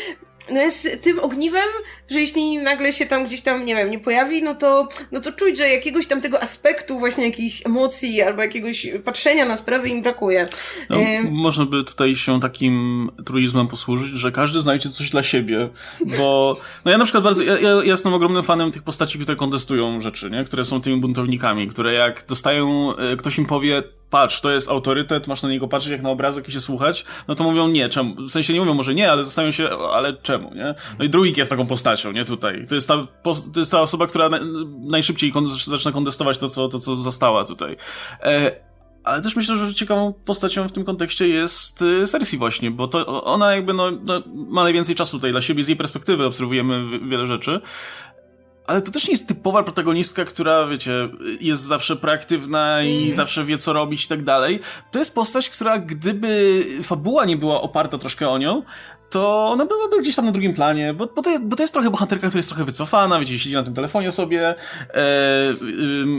[0.50, 1.68] no jest tym ogniwem,
[2.10, 5.32] że jeśli nagle się tam gdzieś tam, nie wiem, nie pojawi, no to, no to
[5.32, 10.02] czuć, że jakiegoś tam tego aspektu właśnie jakichś emocji albo jakiegoś patrzenia na sprawy im
[10.02, 10.48] brakuje.
[10.90, 11.22] No, e...
[11.22, 15.68] Można by tutaj się takim truizmem posłużyć, że każdy znajdzie coś dla siebie,
[16.18, 20.00] bo no ja na przykład bardzo, ja, ja jestem ogromnym fanem tych postaci, które kontestują
[20.00, 20.44] rzeczy, nie?
[20.44, 23.82] Które są tymi buntownikami, które jak dostają, e, ktoś im powie,
[24.14, 27.34] patrz, to jest autorytet, masz na niego patrzeć jak na obrazek i się słuchać, no
[27.34, 28.14] to mówią nie, czemu?
[28.14, 30.74] W sensie nie mówią może nie, ale zostają się, ale czemu, nie?
[30.98, 32.66] No i drugi jest taką postacią, nie tutaj.
[32.66, 33.06] To jest ta,
[33.52, 34.30] to jest ta osoba, która
[34.80, 35.32] najszybciej
[35.68, 37.76] zaczyna kontestować to, co, to, co została tutaj.
[38.22, 38.64] E,
[39.04, 43.24] ale też myślę, że ciekawą postacią w tym kontekście jest y, Cersei właśnie, bo to
[43.24, 47.26] ona jakby no, no, ma najwięcej czasu tutaj dla siebie, z jej perspektywy obserwujemy wiele
[47.26, 47.60] rzeczy.
[48.66, 51.08] Ale to też nie jest typowa protagonistka, która, wiecie,
[51.40, 53.12] jest zawsze proaktywna i mm.
[53.12, 54.60] zawsze wie, co robić i tak dalej.
[54.90, 58.62] To jest postać, która gdyby fabuła nie była oparta troszkę o nią,
[59.14, 61.90] to ona byłaby gdzieś tam na drugim planie, bo, bo, to, bo to jest trochę
[61.90, 64.54] bohaterka, która jest trochę wycofana, wiecie, siedzi na tym telefonie sobie e,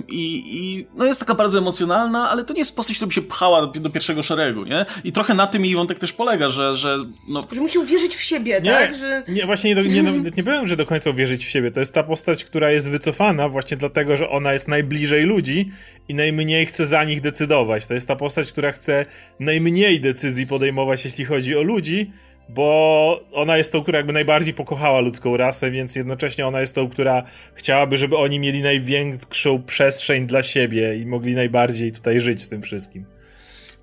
[0.08, 3.22] i, i no jest taka bardzo emocjonalna, ale to nie jest postać, która by się
[3.22, 4.86] pchała do, do, pierwszego szeregu, nie?
[5.04, 6.98] I trochę na tym jej wątek też polega, że, że
[7.30, 7.44] no...
[7.54, 8.98] Że musi uwierzyć w siebie, nie, tak?
[8.98, 9.24] Że...
[9.28, 11.72] Nie, właśnie nie, nie, nie, nie powiem, że do końca uwierzyć w siebie.
[11.72, 15.72] To jest ta postać, która jest wycofana właśnie dlatego, że ona jest najbliżej ludzi
[16.10, 17.88] i najmniej chce za nich decydować.
[17.88, 19.06] To jest ta postać, która chce
[19.40, 22.12] najmniej decyzji podejmować, jeśli chodzi o ludzi,
[22.50, 26.90] bo ona jest tą, która jakby najbardziej pokochała ludzką rasę, więc jednocześnie ona jest tą,
[26.90, 32.50] która chciałaby, żeby oni mieli największą przestrzeń dla siebie i mogli najbardziej tutaj żyć z
[32.50, 33.06] tym wszystkim.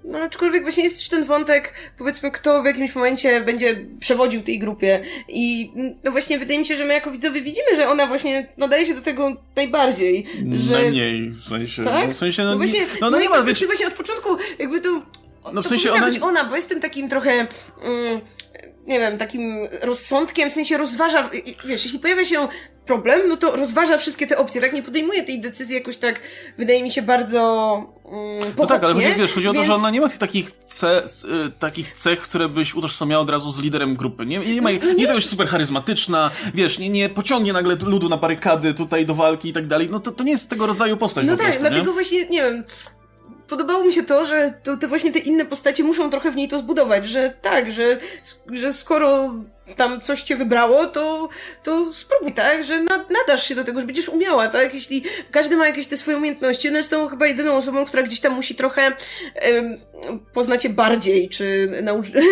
[0.05, 4.59] No, aczkolwiek właśnie jest też ten wątek, powiedzmy, kto w jakimś momencie będzie przewodził tej
[4.59, 5.01] grupie.
[5.29, 5.73] I
[6.05, 8.95] no właśnie wydaje mi się, że my jako widzowie widzimy, że ona właśnie nadaje się
[8.95, 10.25] do tego najbardziej.
[10.53, 10.73] Że...
[10.73, 11.83] Najmniej, w sensie.
[11.83, 12.09] Tak?
[12.09, 13.67] No, w sensie, no, no właśnie, no, no nie ma, wiecie...
[13.67, 15.03] właśnie od początku jakby to
[15.53, 16.07] no w sensie ona...
[16.07, 18.21] być ona, bo jestem takim trochę, mm,
[18.87, 21.31] nie wiem, takim rozsądkiem, w sensie rozważa,
[21.65, 22.49] wiesz, jeśli pojawia się
[22.87, 24.73] problem, no to rozważa wszystkie te opcje, tak?
[24.73, 26.21] Nie podejmuje tej decyzji jakoś tak,
[26.59, 27.41] wydaje mi się, bardzo
[28.05, 29.59] mm, No tak, ale chodzi, wiesz, chodzi więc...
[29.59, 31.03] o to, że ona nie ma tych takich, ce,
[31.47, 34.27] y, takich cech, które byś utożsamiała od razu z liderem grupy.
[34.27, 38.09] Nie, nie, ma, no, nie, jest jakoś super charyzmatyczna, wiesz, nie, nie pociągnie nagle ludu
[38.09, 39.89] na barykady tutaj do walki i tak dalej.
[39.91, 41.93] No to, to nie jest tego rodzaju postać No tak, prostu, dlatego nie?
[41.93, 42.65] właśnie, nie wiem,
[43.53, 46.49] podobało mi się to, że to, te właśnie te inne postacie muszą trochę w niej
[46.49, 47.99] to zbudować, że tak, że,
[48.53, 49.35] że skoro
[49.77, 51.29] tam coś cię wybrało, to,
[51.63, 55.57] to spróbuj, tak, że na, nadasz się do tego, że będziesz umiała, tak, jeśli każdy
[55.57, 58.55] ma jakieś te swoje umiejętności, ona jest tą chyba jedyną osobą, która gdzieś tam musi
[58.55, 58.93] trochę
[60.33, 62.15] poznać je bardziej, czy nauczyć,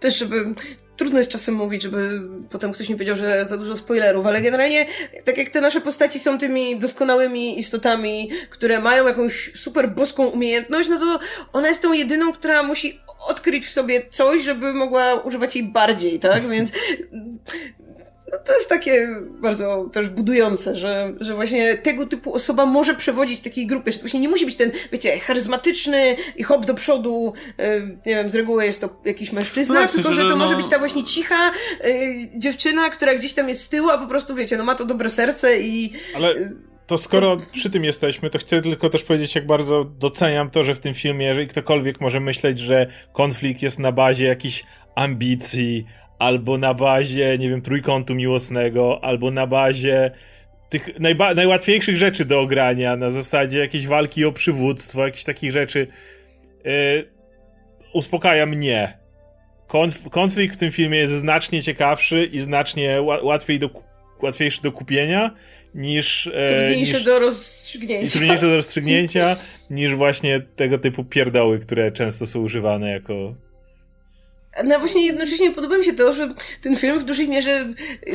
[0.00, 0.54] też żeby
[0.98, 4.86] trudno jest czasem mówić, żeby potem ktoś nie powiedział, że za dużo spoilerów, ale generalnie,
[5.24, 10.88] tak jak te nasze postaci są tymi doskonałymi istotami, które mają jakąś super boską umiejętność,
[10.88, 11.20] no to
[11.52, 16.20] ona jest tą jedyną, która musi odkryć w sobie coś, żeby mogła używać jej bardziej,
[16.20, 16.48] tak?
[16.48, 16.72] Więc
[18.32, 19.08] no to jest takie
[19.40, 24.02] bardzo też budujące, że, że właśnie tego typu osoba może przewodzić takiej grupie, że to
[24.02, 27.64] właśnie nie musi być ten, wiecie, charyzmatyczny i hop do przodu, yy,
[28.06, 30.36] nie wiem, z reguły jest to jakiś mężczyzna, no, tylko że to no...
[30.36, 31.52] może być ta właśnie cicha
[31.84, 31.90] yy,
[32.38, 35.10] dziewczyna, która gdzieś tam jest z tyłu, a po prostu, wiecie, no ma to dobre
[35.10, 35.92] serce i...
[36.14, 36.52] Ale...
[36.86, 40.74] To skoro przy tym jesteśmy, to chcę tylko też powiedzieć, jak bardzo doceniam to, że
[40.74, 44.64] w tym filmie, jeżeli ktokolwiek może myśleć, że konflikt jest na bazie jakichś
[44.94, 45.86] ambicji,
[46.18, 50.10] albo na bazie, nie wiem, trójkątu miłosnego, albo na bazie
[50.68, 55.86] tych najba- najłatwiejszych rzeczy do ogrania, na zasadzie jakiejś walki o przywództwo, jakichś takich rzeczy,
[56.64, 56.70] yy,
[57.94, 58.98] uspokaja mnie.
[59.68, 63.70] Konf- konflikt w tym filmie jest znacznie ciekawszy i znacznie łatwiej do,
[64.22, 65.30] łatwiejszy do kupienia
[65.74, 66.26] niż...
[66.26, 68.10] E, trudniejsze niż, do rozstrzygnięcia.
[68.18, 69.36] Trudniejsze do rozstrzygnięcia
[69.70, 73.34] niż właśnie tego typu pierdoły, które często są używane jako
[74.64, 76.28] no właśnie jednocześnie podoba mi się to, że
[76.62, 77.50] ten film w dużej mierze
[78.06, 78.14] yy,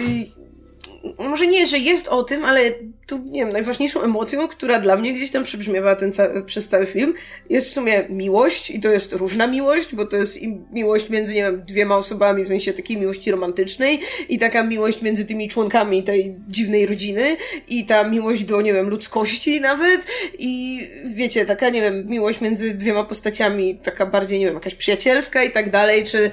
[1.18, 2.62] może nie, że jest o tym, ale
[3.08, 6.86] tu, nie wiem, najważniejszą emocją, która dla mnie gdzieś tam przybrzmiewa ten ca przez cały
[6.86, 7.14] film,
[7.50, 10.40] jest w sumie miłość i to jest różna miłość, bo to jest
[10.72, 15.26] miłość między, nie wiem, dwiema osobami, w sensie takiej miłości romantycznej i taka miłość między
[15.26, 17.38] tymi członkami tej dziwnej rodziny
[17.68, 20.02] i ta miłość do, nie wiem, ludzkości nawet
[20.40, 25.44] i wiecie, taka, nie wiem, miłość między dwiema postaciami, taka bardziej, nie wiem, jakaś przyjacielska
[25.44, 26.32] i tak dalej, czy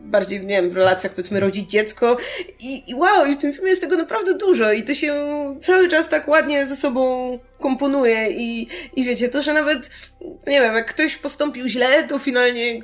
[0.00, 2.16] bardziej, nie wiem, w relacjach powiedzmy rodzić dziecko
[2.60, 5.14] i, i wow, i w tym filmie jest tego naprawdę dużo i to się
[5.60, 9.90] cały czas tak ładnie ze sobą komponuje i, i wiecie, to, że nawet,
[10.46, 12.80] nie wiem, jak ktoś postąpił źle, to finalnie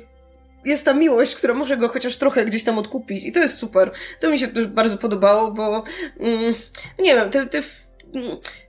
[0.65, 3.91] jest ta miłość, która może go chociaż trochę gdzieś tam odkupić i to jest super.
[4.19, 5.83] To mi się też bardzo podobało, bo
[6.19, 6.53] mm,
[6.99, 7.61] nie wiem, te, te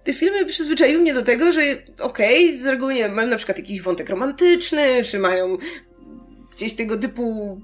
[0.04, 1.60] te filmy przyzwyczaiły mnie do tego, że
[2.00, 5.56] okej, okay, z reguły nie wiem, mają na przykład jakiś wątek romantyczny, czy mają
[6.56, 7.60] gdzieś tego typu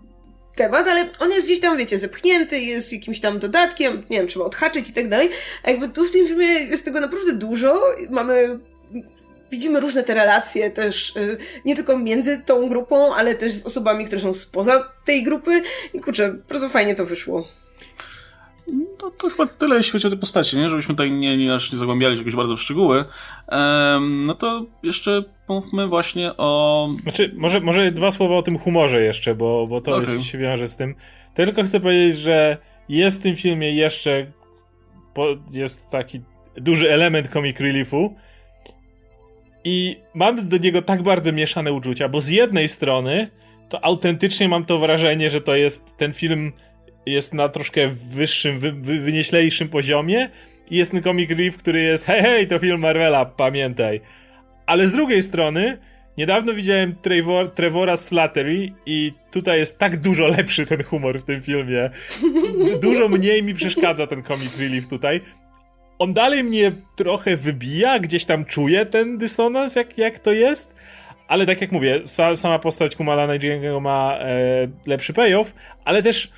[0.54, 4.44] temat, ale on jest gdzieś tam, wiecie, zepchnięty, jest jakimś tam dodatkiem, nie wiem, trzeba
[4.44, 5.30] odhaczyć i tak dalej.
[5.62, 7.80] A jakby tu w tym filmie jest tego naprawdę dużo.
[8.10, 8.58] Mamy
[9.50, 14.04] widzimy różne te relacje też, y, nie tylko między tą grupą, ale też z osobami,
[14.04, 15.62] które są spoza tej grupy.
[15.94, 17.48] I kurczę, bardzo fajnie to wyszło.
[19.02, 20.68] No to chyba tyle, jeśli chodzi o te postacie, nie?
[20.68, 23.04] Żebyśmy tutaj nie, nie, nie zagłębiali się jakoś bardzo w szczegóły.
[23.48, 26.88] Um, no to jeszcze mówmy właśnie o...
[27.02, 30.14] Znaczy, może, może dwa słowa o tym humorze jeszcze, bo, bo to okay.
[30.14, 30.94] jest, się wiąże z tym.
[31.34, 32.56] Tylko chcę powiedzieć, że
[32.88, 34.32] jest w tym filmie jeszcze
[35.52, 36.20] jest taki
[36.56, 38.16] duży element comic reliefu
[39.64, 43.30] i mam do niego tak bardzo mieszane uczucia, bo z jednej strony
[43.68, 46.52] to autentycznie mam to wrażenie, że to jest ten film
[47.06, 50.30] jest na troszkę wyższym, wy, wy, wynieślejszym poziomie
[50.70, 54.00] i jest comic relief, który jest hej, hej, to film Marvela, pamiętaj.
[54.66, 55.78] Ale z drugiej strony,
[56.18, 61.42] niedawno widziałem Trevor, Trevora Slattery i tutaj jest tak dużo lepszy ten humor w tym
[61.42, 61.90] filmie.
[62.80, 65.20] Dużo mniej mi przeszkadza ten comic relief tutaj.
[65.98, 70.74] On dalej mnie trochę wybija, gdzieś tam czuję ten dysonans, jak, jak to jest,
[71.28, 76.32] ale tak jak mówię, sa, sama postać Kumala Najdziego ma e, lepszy payoff, ale też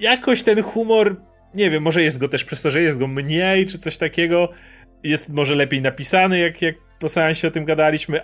[0.00, 1.16] jakoś ten humor,
[1.54, 4.48] nie wiem, może jest go też przez to, że jest go mniej, czy coś takiego,
[5.02, 8.20] jest może lepiej napisany, jak, jak po seansie o tym gadaliśmy,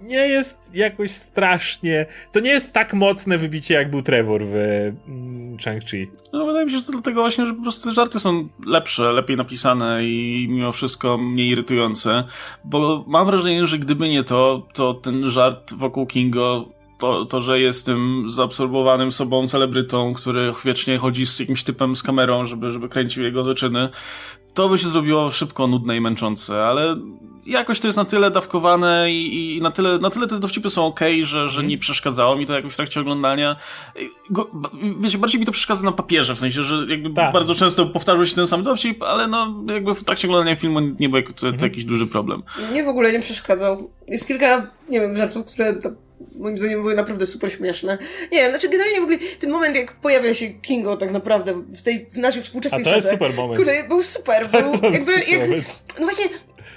[0.00, 2.06] nie jest jakoś strasznie.
[2.32, 6.06] To nie jest tak mocne wybicie, jak był Trevor w mm, Chang-Chi.
[6.32, 9.36] No, wydaje mi się, że to dlatego właśnie, że po prostu żarty są lepsze, lepiej
[9.36, 12.24] napisane i mimo wszystko mniej irytujące.
[12.64, 17.60] Bo mam wrażenie, że gdyby nie to, to ten żart wokół Kingo to, to, że
[17.60, 22.88] jest tym zaabsorbowanym sobą celebrytą, który wiecznie chodzi z jakimś typem z kamerą, żeby, żeby
[22.88, 23.88] kręcił jego wyczyny,
[24.54, 26.96] to by się zrobiło szybko nudne i męczące, ale
[27.46, 30.86] jakoś to jest na tyle dawkowane i, i na, tyle, na tyle te dowcipy są
[30.86, 31.68] ok, że, że mhm.
[31.68, 33.56] nie przeszkadzało mi to jakoś w trakcie oglądania.
[34.30, 34.50] Go,
[35.00, 37.32] wiecie, bardziej mi to przeszkadza na papierze, w sensie, że jakby tak.
[37.32, 41.08] bardzo często powtarzał się ten sam dowcip, ale no jakby w trakcie oglądania filmu nie
[41.08, 41.70] był to, to mhm.
[41.70, 42.42] jakiś duży problem.
[42.72, 43.90] Nie w ogóle nie przeszkadzał.
[44.08, 45.74] Jest kilka, nie wiem, żartów, które
[46.36, 47.98] moim zdaniem były naprawdę super śmieszne.
[48.32, 51.82] Nie wiem, znaczy generalnie w ogóle ten moment, jak pojawia się Kingo tak naprawdę w
[51.82, 53.56] tej w naszej współczesnej A to jest super moment.
[53.58, 55.40] Kurde, był super, był jakby, jak,
[55.98, 56.24] no właśnie,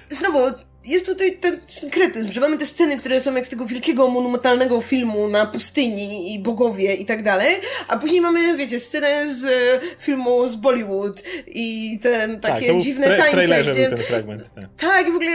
[0.10, 0.40] znowu,
[0.86, 4.82] jest tutaj ten synkretyzm, że mamy te sceny, które są jak z tego wielkiego, monumentalnego
[4.82, 7.56] filmu na pustyni i bogowie i tak dalej,
[7.88, 12.82] a później mamy, wiecie, scenę z e, filmu z Bollywood i ten tak, takie tak,
[12.82, 13.90] dziwne tańce, gdzie...
[13.90, 14.44] ten fragment.
[14.56, 14.66] Tak.
[14.78, 15.32] tak, w ogóle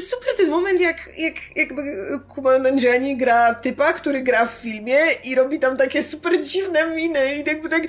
[0.00, 1.82] super ten moment, jak, jak jakby
[2.28, 7.34] Kumail Nanjiani gra typa, który gra w filmie i robi tam takie super dziwne miny
[7.36, 7.82] i jakby tak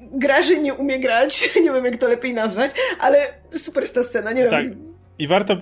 [0.00, 2.70] gra, że nie umie grać, nie wiem jak to lepiej nazwać,
[3.00, 3.18] ale
[3.52, 4.68] super jest ta scena, nie tak.
[4.68, 4.83] wiem
[5.18, 5.56] i warto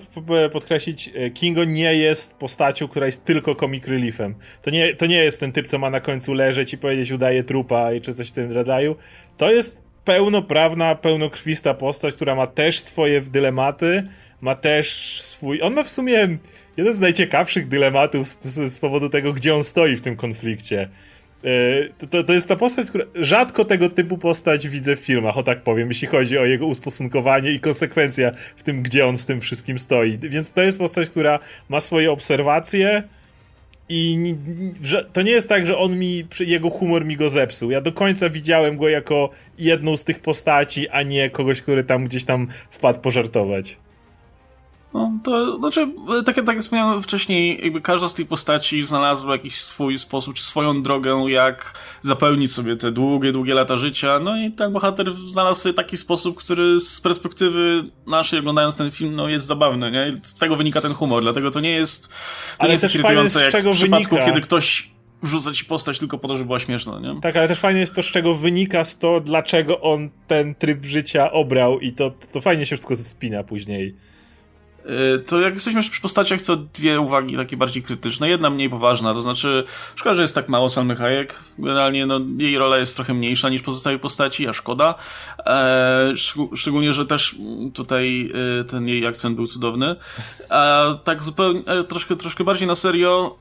[0.51, 4.35] podkreślić, e, Kingo nie jest postacią, która jest tylko comic reliefem.
[4.61, 7.43] To nie, to nie jest ten typ, co ma na końcu leżeć i powiedzieć udaje
[7.43, 8.95] trupa i czy coś w tym rodzaju.
[9.37, 14.03] To jest pełnoprawna, pełnokrwista postać, która ma też swoje dylematy,
[14.41, 15.61] ma też swój...
[15.61, 16.27] On ma w sumie
[16.77, 20.89] jeden z najciekawszych dylematów z, z, z powodu tego, gdzie on stoi w tym konflikcie.
[21.43, 23.05] E, to, to, to, jest ta postać, która.
[23.15, 27.51] Rzadko tego typu postać widzę w filmach, o tak powiem, jeśli chodzi o jego ustosunkowanie
[27.51, 30.17] i konsekwencja w tym, gdzie on z tym wszystkim stoi.
[30.17, 33.03] Więc to jest postać, która ma swoje obserwacje.
[33.89, 34.35] I
[35.13, 37.71] to nie jest tak, że on mi, jego humor mi go zepsuł.
[37.71, 39.29] Ja do końca widziałem go jako
[39.59, 43.77] jedną z tych postaci, a nie kogoś, który tam gdzieś tam wpadł pożartować.
[44.93, 45.87] No, to znaczy,
[46.25, 50.43] tak, tak jak wspomniałem wcześniej, jakby każda z tych postaci znalazła jakiś swój sposób, czy
[50.43, 54.19] swoją drogę, jak zapełnić sobie te długie, długie lata życia.
[54.19, 59.15] No i ten bohater znalazł sobie taki sposób, który z perspektywy naszej, oglądając ten film,
[59.15, 60.19] no jest zabawny, nie?
[60.23, 62.15] Z tego wynika ten humor, dlatego to nie jest, to
[62.59, 64.25] Ale nie jest irytujące, jak w przypadku, wynika.
[64.25, 64.91] kiedy ktoś
[65.23, 67.21] wrzucać ci postać tylko po to, żeby była śmieszna, nie?
[67.21, 70.85] Tak, ale też fajnie jest to, z czego wynika z to, dlaczego on ten tryb
[70.85, 73.95] życia obrał i to, to fajnie się wszystko spina później.
[74.85, 78.29] Y, to jak jesteśmy przy postaciach, to dwie uwagi takie bardziej krytyczne.
[78.29, 79.63] Jedna mniej poważna, to znaczy
[79.95, 81.39] szkoda, że jest tak mało Salmy Hayek.
[81.59, 84.95] Generalnie no, jej rola jest trochę mniejsza niż pozostałych postaci, a szkoda.
[85.45, 86.13] E,
[86.55, 87.35] szczególnie, że też
[87.73, 89.95] tutaj e, ten jej akcent był cudowny.
[90.49, 93.37] A tak zupełnie, e, troszkę, troszkę bardziej na serio,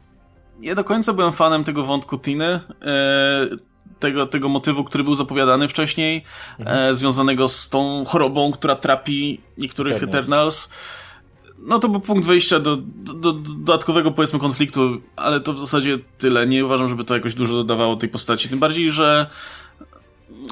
[0.59, 2.61] nie do końca byłem fanem tego wątku Tiny.
[2.83, 6.25] E, tego, tego motywu, który był zapowiadany wcześniej,
[6.59, 6.91] mhm.
[6.91, 10.19] e, związanego z tą chorobą, która trapi niektórych Eternals.
[10.19, 10.69] Eternals
[11.67, 15.99] no to był punkt wyjścia do, do, do, dodatkowego, powiedzmy, konfliktu, ale to w zasadzie
[16.19, 16.47] tyle.
[16.47, 18.49] Nie uważam, żeby to jakoś dużo dodawało tej postaci.
[18.49, 19.27] Tym bardziej, że.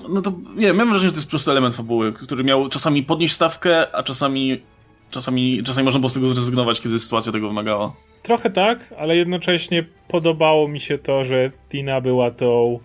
[0.09, 2.69] No to nie wiem, miałem wrażenie, że to jest po prostu element fabuły, który miał
[2.69, 4.63] czasami podnieść stawkę, a czasami.
[5.11, 7.93] Czasami, czasami można było z tego zrezygnować, kiedy sytuacja tego wymagała.
[8.23, 12.81] Trochę tak, ale jednocześnie podobało mi się to, że Tina była tą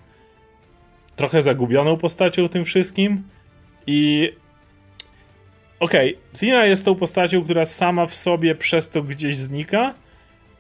[1.16, 3.24] trochę zagubioną postacią w tym wszystkim
[3.88, 4.32] i
[5.80, 9.94] okej, okay, Tina jest tą postacią, która sama w sobie przez to gdzieś znika,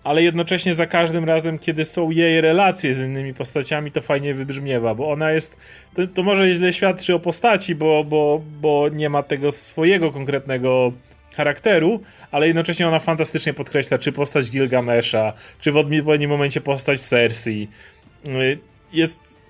[0.03, 4.95] ale jednocześnie za każdym razem, kiedy są jej relacje z innymi postaciami, to fajnie wybrzmiewa,
[4.95, 5.57] bo ona jest.
[5.95, 10.91] To, to może źle świadczy o postaci, bo, bo, bo nie ma tego swojego konkretnego
[11.35, 12.01] charakteru,
[12.31, 17.67] ale jednocześnie ona fantastycznie podkreśla, czy postać Gilgamesha, czy w odpowiednim momencie postać Cersei.
[18.93, 19.41] Jest.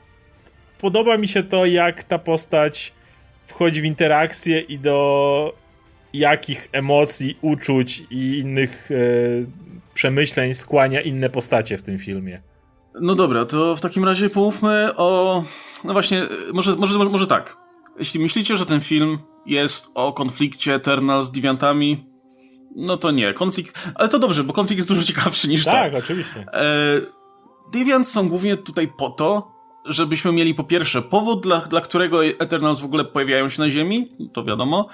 [0.78, 2.94] Podoba mi się to, jak ta postać
[3.46, 5.54] wchodzi w interakcję i do
[6.14, 8.96] jakich emocji, uczuć i innych e,
[9.94, 12.42] przemyśleń skłania inne postacie w tym filmie.
[13.02, 15.44] No dobra, to w takim razie pomówmy o.
[15.84, 16.22] No właśnie,
[16.54, 17.58] może, może, może tak.
[18.00, 22.06] Jeśli myślicie, że ten film jest o konflikcie Eternal z Deviantami,
[22.76, 23.34] no to nie.
[23.34, 23.92] Konflikt.
[23.96, 25.74] Ale to dobrze, bo konflikt jest dużo ciekawszy niż tak.
[25.74, 26.46] Tak, oczywiście.
[26.54, 27.02] E...
[27.74, 29.55] Deviants są głównie tutaj po to,
[29.86, 34.08] żebyśmy mieli po pierwsze powód, dla, dla którego Eternals w ogóle pojawiają się na Ziemi,
[34.34, 34.90] to wiadomo,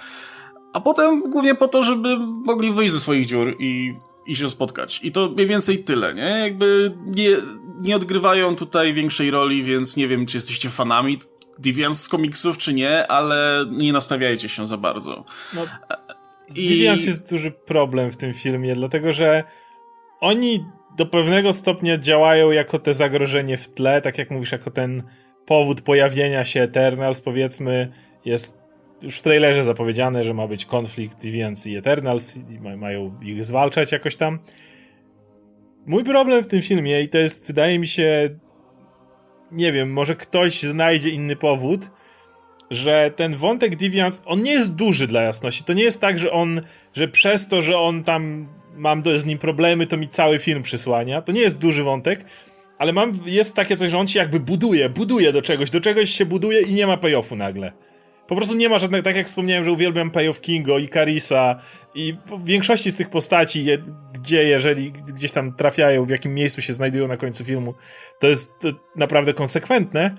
[0.73, 4.99] a potem głównie po to, żeby mogli wyjść ze swoich dziur i, i się spotkać.
[5.03, 6.21] I to mniej więcej tyle, nie?
[6.39, 7.29] Jakby nie,
[7.81, 11.19] nie odgrywają tutaj większej roli, więc nie wiem, czy jesteście fanami
[11.59, 15.25] Deviants z komiksów, czy nie, ale nie nastawiajcie się za bardzo.
[15.53, 15.61] No,
[16.55, 16.69] I...
[16.69, 19.43] Deviants jest duży problem w tym filmie, dlatego że
[20.19, 20.65] oni
[21.01, 25.03] do pewnego stopnia działają jako te zagrożenie w tle, tak jak mówisz, jako ten
[25.45, 27.91] powód pojawienia się Eternals, powiedzmy,
[28.25, 28.61] jest
[29.01, 33.91] już w trailerze zapowiedziane, że ma być konflikt Deviants i Eternals i mają ich zwalczać
[33.91, 34.39] jakoś tam.
[35.85, 38.29] Mój problem w tym filmie, i to jest, wydaje mi się,
[39.51, 41.89] nie wiem, może ktoś znajdzie inny powód,
[42.69, 45.63] że ten wątek Deviants, on nie jest duży dla jasności.
[45.63, 46.61] To nie jest tak, że on,
[46.93, 51.21] że przez to, że on tam mam z nim problemy, to mi cały film przysłania.
[51.21, 52.25] To nie jest duży wątek,
[52.77, 56.09] ale mam, jest takie coś, że on się jakby buduje, buduje do czegoś, do czegoś
[56.09, 57.71] się buduje i nie ma payoffu nagle.
[58.27, 61.59] Po prostu nie ma żadnego, tak jak wspomniałem, że uwielbiam payoff Kingo i Carissa
[61.95, 63.77] i w większości z tych postaci, je,
[64.13, 67.73] gdzie jeżeli gdzieś tam trafiają, w jakim miejscu się znajdują na końcu filmu,
[68.19, 70.17] to jest to naprawdę konsekwentne.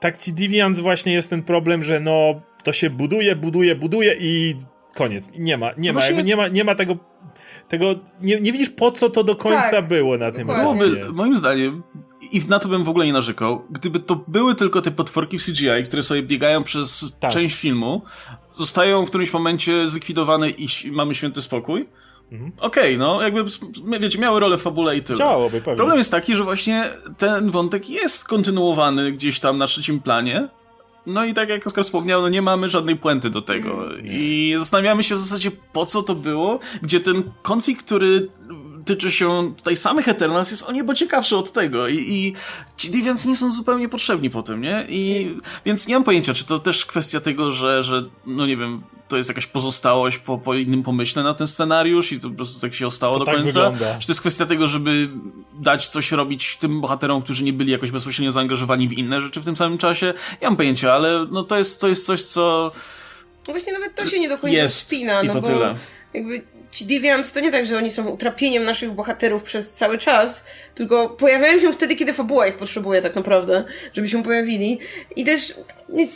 [0.00, 4.54] Tak ci Deviants właśnie jest ten problem, że no to się buduje, buduje, buduje i
[4.98, 5.30] koniec.
[5.38, 6.22] Nie ma, nie ma, Właśnie...
[6.22, 6.96] nie ma, nie ma tego
[7.68, 11.36] tego nie, nie widzisz po co to do końca tak, było na tym Byłoby, moim
[11.36, 11.82] zdaniem,
[12.32, 15.44] i na to bym w ogóle nie narzekał, gdyby to były tylko te potworki w
[15.44, 17.30] CGI, które sobie biegają przez tak.
[17.30, 18.02] część filmu,
[18.52, 21.88] zostają w którymś momencie zlikwidowane i mamy święty spokój,
[22.32, 22.52] Mhm.
[22.60, 23.44] Okej, okay, no jakby,
[24.00, 25.18] wiecie, miały rolę w fabule i tyle.
[25.50, 25.76] Pewnie.
[25.76, 26.84] Problem jest taki, że właśnie
[27.18, 30.48] ten wątek jest kontynuowany gdzieś tam na trzecim planie,
[31.06, 33.96] no i tak jak Oskar wspomniał, no nie mamy żadnej puenty do tego.
[34.04, 38.28] I zastanawiamy się w zasadzie po co to było, gdzie ten konflikt, który
[38.88, 41.88] tyczy się tutaj samych Eternals, jest o niebo ciekawszy od tego.
[41.88, 42.34] I, i
[42.76, 44.86] ci Deviants nie są zupełnie potrzebni po tym, nie?
[44.88, 48.82] I więc nie mam pojęcia, czy to też kwestia tego, że, że no nie wiem,
[49.08, 52.60] to jest jakaś pozostałość po, po innym pomyśle na ten scenariusz i to po prostu
[52.60, 53.70] tak się ostało to do tak końca.
[53.70, 53.98] Wygląda.
[53.98, 55.08] Czy to jest kwestia tego, żeby
[55.60, 59.44] dać coś robić tym bohaterom, którzy nie byli jakoś bezpośrednio zaangażowani w inne rzeczy w
[59.44, 60.14] tym samym czasie?
[60.42, 62.72] Nie mam pojęcia, ale no to jest, to jest coś, co...
[63.48, 65.74] No właśnie nawet to się nie do końca jest spina, no bo tyle.
[66.14, 70.44] jakby ci Deviants to nie tak, że oni są utrapieniem naszych bohaterów przez cały czas,
[70.74, 74.78] tylko pojawiają się wtedy, kiedy fabuła ich potrzebuje tak naprawdę, żeby się pojawili.
[75.16, 75.54] I też
[75.88, 76.08] nie,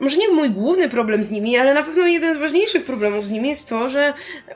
[0.00, 3.30] może nie mój główny problem z nimi, ale na pewno jeden z ważniejszych problemów z
[3.30, 4.12] nimi jest to, że,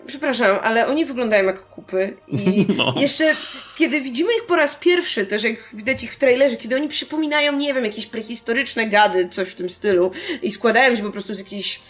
[0.06, 2.94] przepraszam, ale oni wyglądają jak kupy i no.
[3.00, 3.34] jeszcze
[3.78, 7.52] kiedy widzimy ich po raz pierwszy, też jak widać ich w trailerze, kiedy oni przypominają,
[7.52, 10.10] nie wiem, jakieś prehistoryczne gady, coś w tym stylu
[10.42, 11.80] i składają się po prostu z jakichś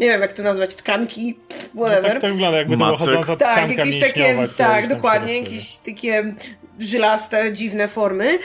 [0.00, 1.38] nie wiem jak to nazwać, tkanki,
[1.74, 2.02] whatever.
[2.02, 6.34] No tak to wygląda, jakby to chodząca tak, jakieś takie, Tak, dokładnie, jakieś takie
[6.78, 8.38] żylaste, dziwne formy,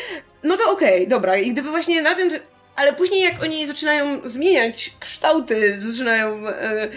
[0.43, 1.37] no to okej, okay, dobra.
[1.37, 2.29] I gdyby właśnie na tym
[2.75, 6.89] ale później jak oni zaczynają zmieniać kształty, zaczynają e,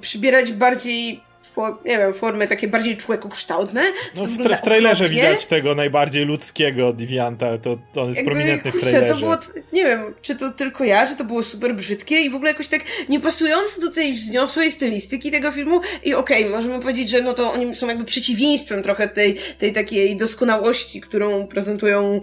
[0.00, 1.20] przybierać bardziej
[1.52, 3.82] for, nie wiem, formy takie bardziej człekokształtne.
[4.16, 5.22] No, w, tra w trailerze okropnie.
[5.22, 9.14] widać tego najbardziej ludzkiego Devianta, to, to on jest Jakby, prominentny w trailerze.
[9.14, 9.36] To było,
[9.72, 12.68] nie wiem, czy to tylko ja, czy to było super brzydkie i w ogóle jakoś
[12.68, 17.34] tak niepasujące do tej wzniosłej stylistyki tego filmu i okej, okay, możemy powiedzieć, że no
[17.34, 22.20] to oni są jakby przeciwieństwem trochę tej, tej takiej doskonałości, którą prezentują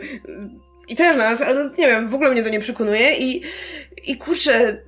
[0.88, 3.42] i też nas, ale nie wiem, w ogóle mnie to nie przekonuje i,
[4.04, 4.84] i kurczę,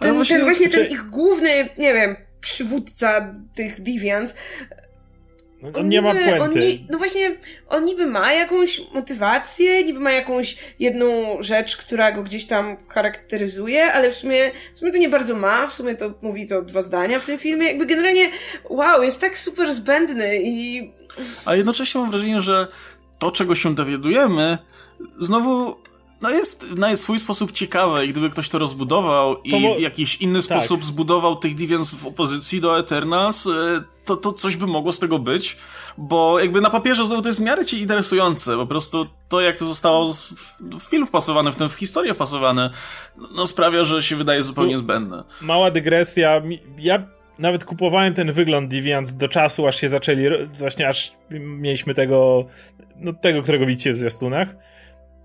[0.00, 2.16] ten, właśnie, ten właśnie ten ich główny, nie wiem,
[2.46, 4.34] przywódca tych Deviants,
[5.62, 6.42] no, on, on nie niby, ma puenty.
[6.42, 7.36] On ni, no właśnie,
[7.68, 13.92] on niby ma jakąś motywację, niby ma jakąś jedną rzecz, która go gdzieś tam charakteryzuje,
[13.92, 16.82] ale w sumie, w sumie to nie bardzo ma, w sumie to mówi to dwa
[16.82, 17.66] zdania w tym filmie.
[17.66, 18.30] Jakby generalnie,
[18.70, 20.90] wow, jest tak super zbędny i...
[21.44, 22.68] A jednocześnie mam wrażenie, że
[23.18, 24.58] to, czego się dowiadujemy,
[25.18, 25.76] znowu
[26.20, 30.42] no jest na swój sposób ciekawe i gdyby ktoś to rozbudował i w jakiś inny
[30.42, 30.44] tak.
[30.44, 33.50] sposób zbudował tych Deviants w opozycji do Eternals, e,
[34.04, 35.56] to, to coś by mogło z tego być,
[35.98, 39.56] bo jakby na papierze znowu to jest w miarę ci interesujące, po prostu to jak
[39.56, 42.70] to zostało w, film wpasowane, w tę w historię wpasowane,
[43.34, 45.24] no sprawia, że się wydaje zupełnie tu zbędne.
[45.40, 46.42] Mała dygresja,
[46.78, 47.06] ja
[47.38, 50.22] nawet kupowałem ten wygląd Deviants do czasu, aż się zaczęli,
[50.58, 52.46] właśnie aż mieliśmy tego,
[52.96, 54.48] no tego, którego widzicie w zwiastunach.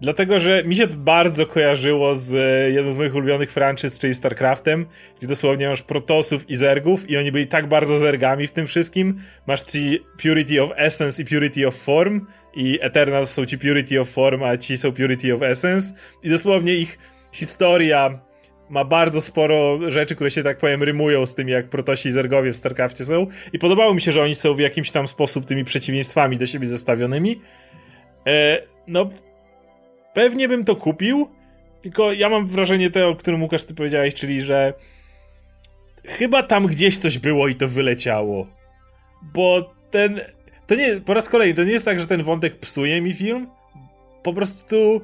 [0.01, 4.13] Dlatego, że mi się to bardzo kojarzyło z e, jedną z moich ulubionych franczyz, czyli
[4.13, 4.85] StarCraftem,
[5.17, 9.17] gdzie dosłownie masz protosów i zergów i oni byli tak bardzo zergami w tym wszystkim.
[9.47, 14.09] Masz ci Purity of Essence i Purity of Form i Eternals są ci Purity of
[14.09, 15.93] Form, a ci są Purity of Essence
[16.23, 16.97] i dosłownie ich
[17.31, 18.19] historia
[18.69, 22.53] ma bardzo sporo rzeczy, które się tak powiem rymują z tym, jak protosi i zergowie
[22.53, 25.63] w StarCraftie są i podobało mi się, że oni są w jakimś tam sposób tymi
[25.63, 27.41] przeciwieństwami do siebie zestawionymi.
[28.27, 29.09] E, no,
[30.13, 31.29] pewnie bym to kupił,
[31.81, 34.73] tylko ja mam wrażenie tego, o którym Łukasz ty powiedziałeś, czyli że
[36.05, 38.47] chyba tam gdzieś coś było i to wyleciało.
[39.21, 40.19] Bo ten.
[40.67, 43.47] To nie, po raz kolejny, to nie jest tak, że ten wątek psuje mi film.
[44.23, 45.01] Po prostu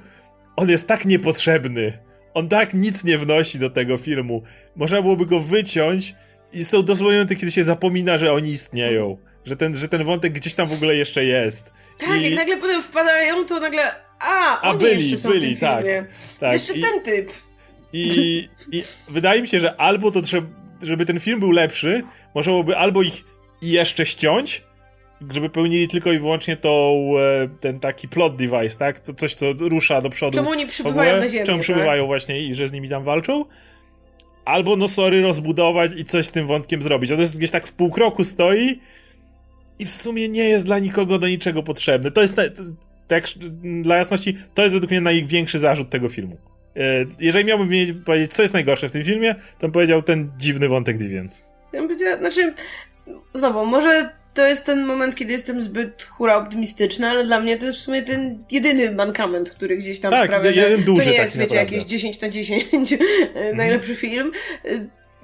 [0.55, 1.97] on jest tak niepotrzebny.
[2.34, 4.43] On tak nic nie wnosi do tego filmu.
[4.76, 6.16] Można byłoby go wyciąć
[6.53, 9.18] i są dosłownie momenty, kiedy się zapomina, że oni istnieją.
[9.45, 11.74] Że ten, że ten wątek gdzieś tam w ogóle jeszcze jest.
[11.97, 12.24] Tak, I...
[12.24, 15.86] jak nagle potem wpadają, to nagle a, A byli, jeszcze są byli, tak,
[16.39, 16.53] tak.
[16.53, 17.32] Jeszcze I, ten typ.
[17.93, 20.47] I, I wydaje mi się, że albo to trzeba,
[20.82, 22.03] żeby ten film był lepszy,
[22.36, 23.24] można byłoby albo ich
[23.61, 24.63] jeszcze ściąć,
[25.34, 26.95] żeby pełnili tylko i wyłącznie to
[27.43, 28.99] e, ten taki plot device, tak?
[28.99, 30.38] To coś, co rusza do przodu.
[30.38, 31.63] Czemu oni przybywają na ziemię, Czemu tak?
[31.63, 33.45] przybywają właśnie i że z nimi tam walczą?
[34.45, 37.11] Albo, no sorry, rozbudować i coś z tym wątkiem zrobić.
[37.11, 38.80] A to jest gdzieś tak w pół kroku stoi
[39.80, 42.11] i w sumie nie jest dla nikogo do niczego potrzebny.
[42.11, 42.36] To jest,
[43.08, 43.28] tak
[43.82, 46.38] dla jasności, to jest według mnie największy zarzut tego filmu.
[46.76, 46.80] E,
[47.20, 47.70] jeżeli miałbym
[48.05, 51.49] powiedzieć, co jest najgorsze w tym filmie, to bym powiedział ten dziwny wątek Deviants.
[51.74, 52.53] Ja bym znaczy,
[53.34, 57.66] znowu, może to jest ten moment, kiedy jestem zbyt hura optymistyczna, ale dla mnie to
[57.66, 61.16] jest w sumie ten jedyny mankament, który gdzieś tam tak, sprawia, że duży, to nie
[61.16, 61.76] jest, tak wiecie, naprawdę.
[61.76, 63.55] jakieś 10 na 10 mm.
[63.58, 64.32] najlepszy film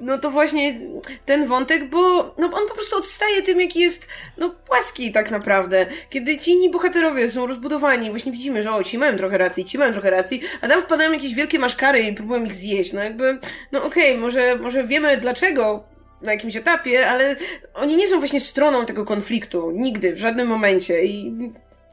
[0.04, 0.80] no to właśnie
[1.26, 2.00] ten wątek, bo
[2.38, 5.86] no, on po prostu odstaje tym, jaki jest no, płaski tak naprawdę.
[6.10, 9.78] Kiedy ci inni bohaterowie są rozbudowani, właśnie widzimy, że o, ci mają trochę racji, ci
[9.78, 12.94] mają trochę racji, a tam wpadają jakieś wielkie maszkary i próbują ich zjeść.
[12.94, 13.38] No jakby,
[13.72, 15.84] no okej, okay, może, może wiemy dlaczego
[16.22, 17.36] na jakimś etapie, ale
[17.74, 19.72] oni nie są właśnie stroną tego konfliktu.
[19.72, 21.04] Nigdy, w żadnym momencie.
[21.04, 21.34] I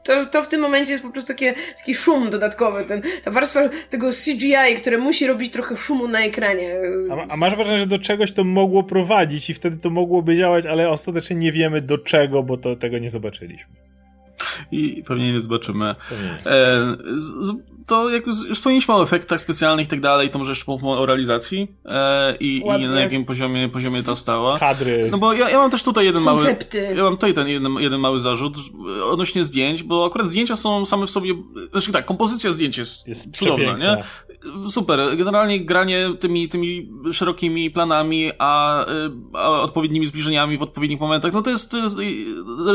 [0.03, 3.69] to, to w tym momencie jest po prostu takie, taki szum dodatkowy, ten, ta warstwa
[3.89, 6.79] tego CGI, które musi robić trochę szumu na ekranie.
[7.09, 10.65] A, a masz wrażenie, że do czegoś to mogło prowadzić i wtedy to mogłoby działać,
[10.65, 13.90] ale ostatecznie nie wiemy do czego, bo to tego nie zobaczyliśmy.
[14.71, 15.85] I pewnie nie zobaczymy.
[15.85, 15.95] E,
[17.17, 17.53] z,
[17.91, 21.05] to jak już wspomnieliśmy o efektach specjalnych i tak dalej, to może jeszcze pomówmy o
[21.05, 24.59] realizacji e, i, i, na jakim poziomie, poziomie to stała.
[24.59, 25.09] Kadry.
[25.11, 26.81] No bo ja, ja mam też tutaj jeden Koncepty.
[26.81, 26.95] mały...
[26.95, 28.57] Ja mam tutaj ten jeden, jeden mały zarzut
[29.03, 31.33] odnośnie zdjęć, bo akurat zdjęcia są same w sobie...
[31.71, 34.03] Znaczy tak, kompozycja zdjęć jest, jest cudowna, nie?
[34.67, 35.17] Super.
[35.17, 38.85] Generalnie granie tymi, tymi szerokimi planami, a,
[39.33, 41.97] a odpowiednimi zbliżeniami w odpowiednich momentach, no to jest, to jest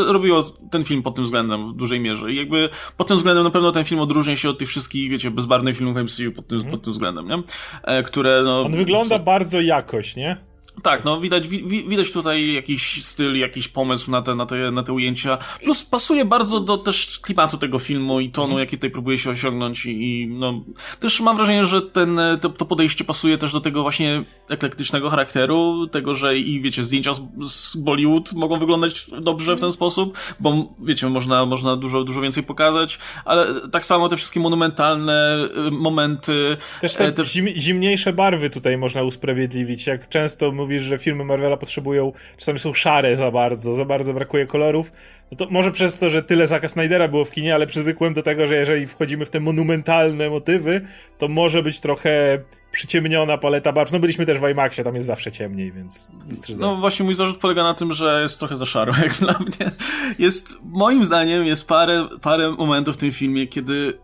[0.07, 2.33] robiło ten film pod tym względem w dużej mierze.
[2.33, 5.31] I jakby pod tym względem na pewno ten film odróżnia się od tych wszystkich wiecie,
[5.31, 7.43] bezbarwnych filmów MCU pod tym, pod tym względem, nie?
[7.83, 8.63] E, które, no...
[8.63, 9.25] On wygląda co...
[9.25, 10.37] bardzo jakoś, nie?
[10.83, 14.83] Tak, no widać, wi widać tutaj jakiś styl, jakiś pomysł na te, na te, na
[14.83, 15.39] te ujęcia.
[15.65, 18.59] Plus pasuje bardzo do też klimatu tego filmu i tonu, mm.
[18.59, 20.65] jaki tutaj próbuje się osiągnąć i, i no,
[21.01, 25.87] też mam wrażenie, że ten, to, to, podejście pasuje też do tego właśnie eklektycznego charakteru,
[25.87, 30.75] tego, że i wiecie, zdjęcia z, z Bollywood mogą wyglądać dobrze w ten sposób, bo
[30.81, 36.57] wiecie, można, można dużo, dużo więcej pokazać, ale tak samo te wszystkie monumentalne y, momenty.
[36.81, 37.27] Też te, te...
[37.27, 42.75] Zim, zimniejsze barwy tutaj można usprawiedliwić, jak często mówisz, że filmy Marvela potrzebują, czasami są
[42.75, 44.93] szare za bardzo, za bardzo brakuje kolorów,
[45.31, 48.23] no to może przez to, że tyle Zaka Snydera było w kinie, ale przyzwykłem do
[48.23, 50.81] tego, że jeżeli wchodzimy w te monumentalne motywy,
[51.19, 52.39] to może być trochę
[52.71, 53.93] przyciemniona paleta barw.
[53.93, 56.13] No byliśmy też w IMAXie, tam jest zawsze ciemniej, więc...
[56.59, 59.71] No właśnie mój zarzut polega na tym, że jest trochę za szaro, jak dla mnie.
[60.19, 63.99] Jest, moim zdaniem, jest parę, parę momentów w tym filmie, kiedy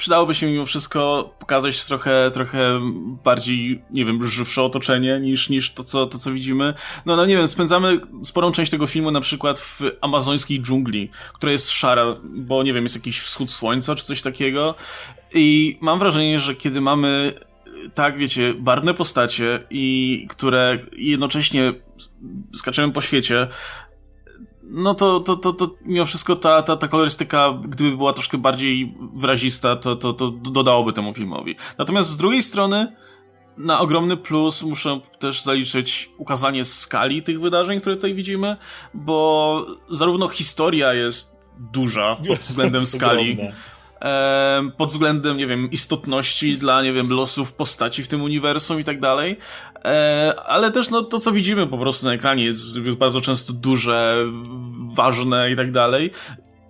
[0.00, 2.80] przydałoby się mimo wszystko pokazać trochę, trochę
[3.24, 6.74] bardziej, nie wiem, żywsze otoczenie niż, niż to, co, to, co widzimy.
[7.06, 11.52] No, no nie wiem, spędzamy sporą część tego filmu na przykład w amazońskiej dżungli, która
[11.52, 14.74] jest szara, bo nie wiem, jest jakiś wschód słońca czy coś takiego.
[15.34, 17.34] I mam wrażenie, że kiedy mamy
[17.94, 21.72] tak, wiecie, barwne postacie i które jednocześnie
[22.54, 23.48] skaczemy po świecie,
[24.70, 28.94] no to, to, to, to mimo wszystko ta, ta, ta kolorystyka, gdyby była troszkę bardziej
[29.14, 31.56] wyrazista, to, to, to dodałoby temu filmowi.
[31.78, 32.96] Natomiast z drugiej strony,
[33.56, 38.56] na ogromny plus muszę też zaliczyć ukazanie skali tych wydarzeń, które tutaj widzimy,
[38.94, 41.36] bo zarówno historia jest
[41.72, 43.38] duża pod względem skali,
[44.76, 49.00] pod względem, nie wiem, istotności dla, nie wiem, losów postaci w tym uniwersum i tak
[49.00, 49.36] dalej.
[49.84, 53.52] E, ale też, no, to co widzimy po prostu na ekranie jest, jest bardzo często
[53.52, 54.26] duże,
[54.94, 56.10] ważne i tak dalej.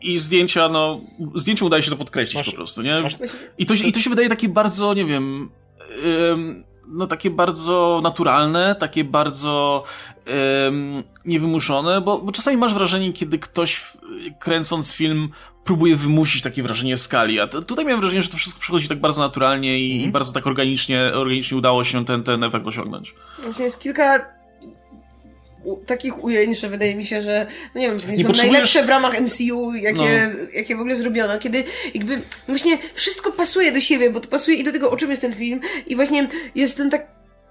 [0.02, 1.00] I zdjęcia, no,
[1.34, 3.00] zdjęciu udaje się to podkreślić masz, po prostu, nie?
[3.00, 3.16] Masz...
[3.58, 5.50] I, to, I to się wydaje takie bardzo, nie wiem,
[6.88, 9.82] no takie bardzo naturalne, takie bardzo
[10.66, 13.82] ym, niewymuszone, bo, bo czasami masz wrażenie, kiedy ktoś
[14.38, 15.30] kręcąc film
[15.70, 19.20] próbuje wymusić takie wrażenie skali, a tutaj miałem wrażenie, że to wszystko przychodzi tak bardzo
[19.20, 19.92] naturalnie i, mm.
[19.92, 20.12] i mhm.
[20.12, 23.14] bardzo tak organicznie, organicznie udało się ten, ten efekt osiągnąć.
[23.42, 24.26] Właśnie jest kilka
[25.86, 28.42] takich ujęć, że wydaje mi się, że no nie wiem, nie są potrzebujesz...
[28.42, 30.48] najlepsze w ramach MCU, jakie, no.
[30.54, 31.64] jakie w ogóle zrobiono, kiedy
[31.94, 35.22] jakby właśnie wszystko pasuje do siebie, bo to pasuje i do tego, o czym jest
[35.22, 37.06] ten film i właśnie jest ten tak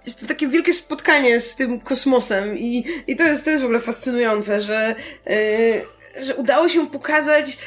[0.05, 3.65] jest to takie wielkie spotkanie z tym kosmosem i, i to, jest, to jest w
[3.65, 4.95] ogóle fascynujące, że,
[5.25, 5.33] yy,
[6.23, 7.57] że udało się pokazać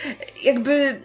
[0.44, 1.00] jakby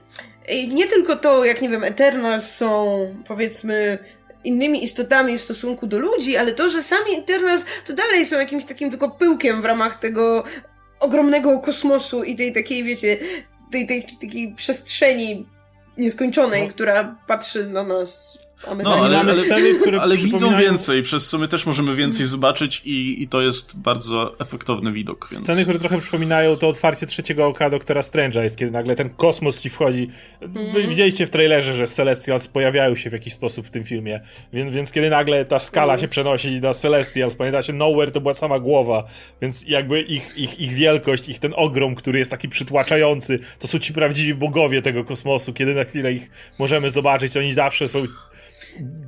[0.50, 3.98] yy, nie tylko to, jak nie wiem, Eternals są powiedzmy
[4.44, 8.66] innymi istotami w stosunku do ludzi, ale to, że sami Eternals to dalej są jakimś
[8.66, 10.44] takim tylko pyłkiem w ramach tego
[11.00, 13.18] ogromnego kosmosu i tej takiej, wiecie,
[13.72, 15.48] tej, tej, takiej przestrzeni
[15.98, 16.70] nieskończonej, no.
[16.70, 18.40] która patrzy na nas
[18.84, 22.82] no, ale, ale, sceny, które ale widzą więcej, przez co my też możemy więcej zobaczyć
[22.86, 25.28] i, i to jest bardzo efektowny widok.
[25.32, 25.44] Więc...
[25.44, 29.60] Sceny, które trochę przypominają to otwarcie trzeciego oka doktora Strange'a jest, kiedy nagle ten kosmos
[29.60, 30.08] ci wchodzi.
[30.42, 30.90] Mm.
[30.90, 34.20] Widzieliście w trailerze, że Celestials pojawiają się w jakiś sposób w tym filmie,
[34.54, 36.02] więc, więc kiedy nagle ta skala mm.
[36.02, 39.04] się przenosi na Celestials, pamiętacie, Nowhere to była sama głowa,
[39.42, 43.80] więc jakby ich, ich, ich wielkość, ich ten ogrom, który jest taki przytłaczający, to są
[43.80, 46.30] ci prawdziwi bogowie tego kosmosu, kiedy na chwilę ich
[46.60, 48.06] możemy zobaczyć, oni zawsze są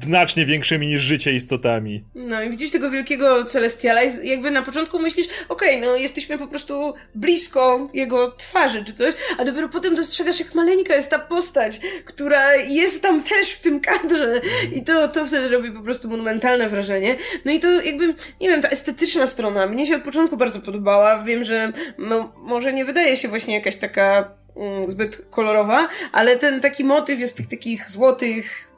[0.01, 2.03] znacznie większymi niż życie istotami.
[2.16, 6.38] No i widzisz tego wielkiego Celestiala i jakby na początku myślisz, okej, okay, no jesteśmy
[6.38, 11.20] po prostu blisko jego twarzy czy coś, a dopiero potem dostrzegasz, jak maleńka jest ta
[11.20, 14.41] postać, która jest tam też w tym kadrze
[14.74, 17.16] i to, to wtedy robi po prostu monumentalne wrażenie.
[17.45, 21.24] No i to jakby, nie wiem, ta estetyczna strona mnie się od początku bardzo podobała.
[21.24, 26.62] Wiem, że no może nie wydaje się właśnie jakaś taka mm, zbyt kolorowa, ale ten
[26.62, 28.68] taki motyw jest tych takich złotych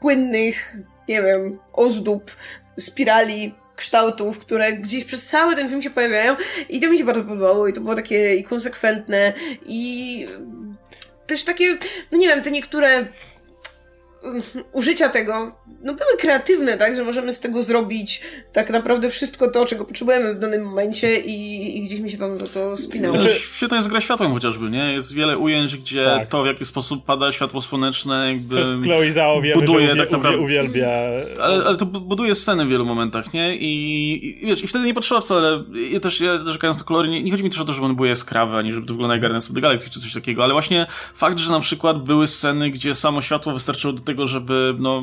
[0.00, 0.76] płynnych,
[1.08, 2.36] nie wiem, ozdób,
[2.80, 6.36] spirali, kształtów, które gdzieś przez cały ten film się pojawiają.
[6.68, 9.32] I to mi się bardzo podobało i to było takie i konsekwentne
[9.66, 10.26] i
[11.26, 11.78] też takie,
[12.12, 13.06] no nie wiem, te niektóre
[14.72, 15.52] użycia tego
[15.82, 18.22] no były kreatywne, tak, że możemy z tego zrobić
[18.52, 22.38] tak naprawdę wszystko to, czego potrzebujemy w danym momencie i, i gdzieś mi się tam
[22.38, 23.20] to, to spinało.
[23.20, 24.92] Znaczy, świetna jest gra światłem chociażby, nie?
[24.92, 26.28] Jest wiele ujęć, gdzie tak.
[26.28, 30.38] to, w jaki sposób pada światło słoneczne, jakby Co Chloe Zhao wiemy, buduje tak naprawdę.
[30.40, 30.88] Uwielbia.
[31.42, 33.56] Ale, ale to buduje sceny w wielu momentach, nie?
[33.56, 37.22] I, i wiesz, i wtedy nie potrzeba wcale, ja też, ja narzekając na kolory, nie,
[37.22, 39.20] nie chodzi mi też o to, żeby one były jaskrawe, ani żeby to wyglądało jak
[39.20, 42.70] Guardians of the Galaxy czy coś takiego, ale właśnie fakt, że na przykład były sceny,
[42.70, 45.02] gdzie samo światło wystarczyło do tego, żeby, no,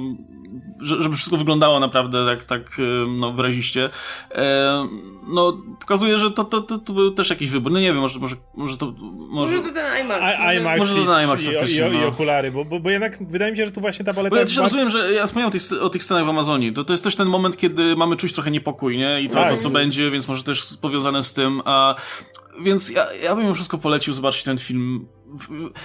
[0.80, 3.89] żeby wszystko wyglądało naprawdę tak, tak no, wyraziście.
[4.32, 4.88] E,
[5.28, 7.72] no, pokazuje, że to, to, to, to, był też jakiś wybór.
[7.72, 8.93] No nie wiem, może, może, może to...
[9.11, 10.36] Może, może to ten IMAX.
[10.39, 12.03] I, IMAX, może to ten IMAX i, faktycznie, i, no.
[12.03, 14.36] i, okulary, bo, bo, bo jednak wydaje mi się, że tu właśnie ta paleta...
[14.36, 16.74] Bo ja też rozumiem, że ja wspomniałem o tych, o tych scenach w Amazonii.
[16.74, 19.22] To, to jest też ten moment, kiedy mamy czuć trochę niepokój, nie?
[19.22, 19.49] I to, Tak.
[19.49, 21.95] to co będzie, więc może też powiązane z tym, a
[22.61, 25.07] więc ja, ja bym mimo wszystko polecił zobaczyć ten film.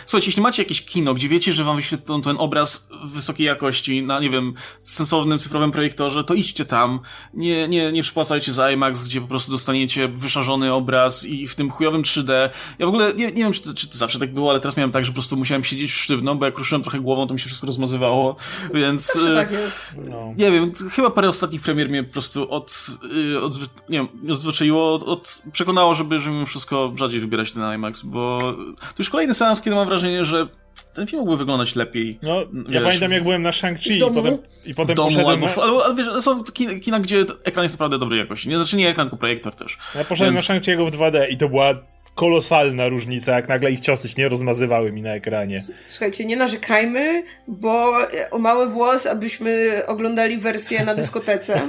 [0.06, 4.20] Słuchajcie, jeśli macie jakieś kino, gdzie wiecie, że wam wyświetlą ten obraz wysokiej jakości na,
[4.20, 7.00] nie wiem, sensownym cyfrowym projektorze, to idźcie tam.
[7.34, 11.70] Nie, nie, nie przypłacajcie za IMAX, gdzie po prostu dostaniecie wyszarzony obraz i w tym
[11.70, 12.32] chujowym 3D.
[12.78, 14.76] Ja w ogóle nie, nie wiem, czy to, czy to zawsze tak było, ale teraz
[14.76, 17.40] miałem tak, że po prostu musiałem siedzieć sztywno, bo jak ruszyłem trochę głową, to mi
[17.40, 18.36] się wszystko rozmazywało,
[18.74, 19.16] więc...
[19.16, 19.96] E, tak jest.
[20.08, 20.34] No.
[20.36, 22.86] nie wiem, chyba parę ostatnich premier mnie po prostu od,
[23.34, 27.74] y, odzwy, nie wiem, odzwyczaiło, od, od, przekonało, żeby, żeby mimo wszystko rzadziej wybierać ten
[27.74, 30.46] IMAX, bo to już kolejny seans, kiedy mam wrażenie, że
[30.94, 32.18] ten film mógłby wyglądać lepiej.
[32.22, 35.56] No, ja Wiesz, pamiętam jak byłem na Shang-Chi i potem, i potem domu poszedłem albo,
[35.56, 38.48] na, albo, ale wiesz, są kina, kina, gdzie ekran jest naprawdę dobrej jakości.
[38.48, 39.78] Nie, znaczy nie ekran, tylko projektor też.
[39.94, 41.74] ja poszedłem Więc- na Shang-Chi'ego w 2D i to była
[42.14, 45.60] kolosalna różnica, jak nagle ich ciosy się nie rozmazywały mi na ekranie.
[45.88, 47.92] Słuchajcie, nie narzekajmy, bo
[48.30, 51.60] o mały włos, abyśmy oglądali wersję na dyskotece.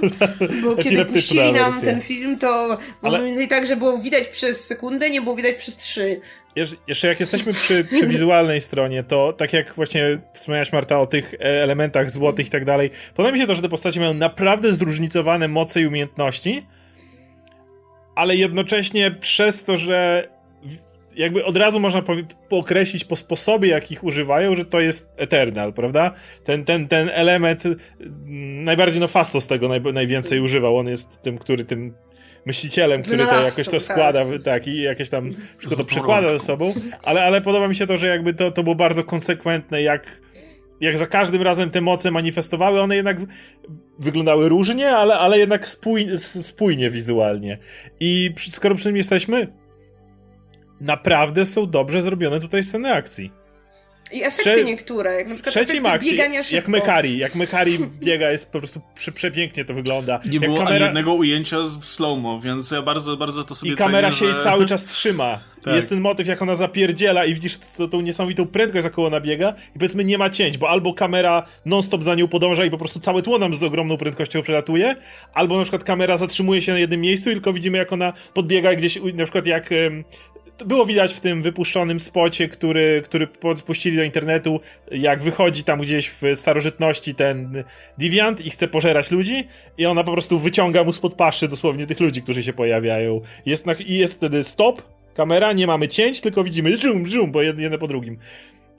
[0.64, 1.92] Bo kiedy puścili nam wersja.
[1.92, 5.36] ten film, to było Ale- mniej więcej tak, że było widać przez sekundę, nie było
[5.36, 6.22] widać przez trzy.
[6.88, 11.34] Jeszcze jak jesteśmy przy, przy wizualnej stronie, to tak jak właśnie wspomniałaś Marta o tych
[11.34, 14.74] e, elementach złotych i tak dalej, podoba mi się to, że te postacie mają naprawdę
[14.74, 16.66] zróżnicowane moce i umiejętności,
[18.16, 20.28] ale jednocześnie przez to, że
[21.16, 22.04] jakby od razu można
[22.50, 26.12] określić po sposobie, jak ich używają, że to jest Eternal, prawda?
[26.44, 31.38] Ten, ten, ten element, mm, najbardziej no Fastos tego naj, najwięcej używał, on jest tym,
[31.38, 31.94] który tym
[32.46, 33.82] myślicielem, który to jakoś to tak.
[33.82, 36.74] składa, tak, i jakieś tam wszystko to przekłada ze sobą,
[37.04, 40.22] ale, ale podoba mi się to, że jakby to, to było bardzo konsekwentne, jak
[40.82, 43.18] jak za każdym razem te moce manifestowały, one jednak
[44.00, 47.58] wyglądały różnie, ale, ale jednak spój, spójnie wizualnie.
[48.00, 49.48] I przy- skoro przy tym jesteśmy,
[50.82, 53.32] naprawdę są dobrze zrobione tutaj sceny akcji.
[54.14, 56.56] I efekty Trze- niektóre, jak na przykład efekty akcie, biegania szybko.
[56.56, 60.20] jak Mekari, jak Mekari biega, jest po prostu prze, przepięknie to wygląda.
[60.26, 63.56] Nie jak było ani kamera, jednego ujęcia z- w slow-mo, więc ja bardzo, bardzo to
[63.56, 64.44] sobie I kamera cenię, się jej że...
[64.44, 65.40] cały czas trzyma.
[65.64, 65.76] Tak.
[65.76, 69.54] Jest ten motyw, jak ona zapierdziela i widzisz to, tą niesamowitą prędkość, jaką ona biega
[69.76, 73.00] i powiedzmy nie ma cięć, bo albo kamera non-stop za nią podąża i po prostu
[73.00, 74.96] całe tło nam z ogromną prędkością przelatuje,
[75.34, 78.76] albo na przykład kamera zatrzymuje się na jednym miejscu i tylko widzimy, jak ona podbiega
[78.76, 79.70] gdzieś, na przykład jak...
[80.66, 84.60] było widać w tym wypuszczonym spocie, który, który podpuścili do internetu,
[84.92, 87.64] jak wychodzi tam gdzieś w starożytności ten
[87.98, 89.48] Deviant i chce pożerać ludzi
[89.78, 93.22] i ona po prostu wyciąga mu spod paszy dosłownie tych ludzi, którzy się pojawiają.
[93.46, 94.82] Jest na, I jest wtedy stop,
[95.14, 98.18] kamera, nie mamy cięć, tylko widzimy żum, żum, bo jedne po drugim.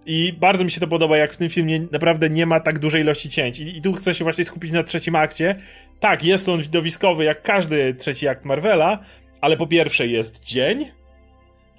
[0.06, 3.02] I bardzo mi się to podoba, jak w tym filmie naprawdę nie ma tak dużej
[3.02, 3.60] ilości cięć.
[3.60, 5.56] I, i tu chcę się właśnie skupić na trzecim akcie.
[6.00, 8.98] Tak, jest on widowiskowy jak każdy trzeci akt Marvela,
[9.40, 10.90] ale po pierwsze jest dzień,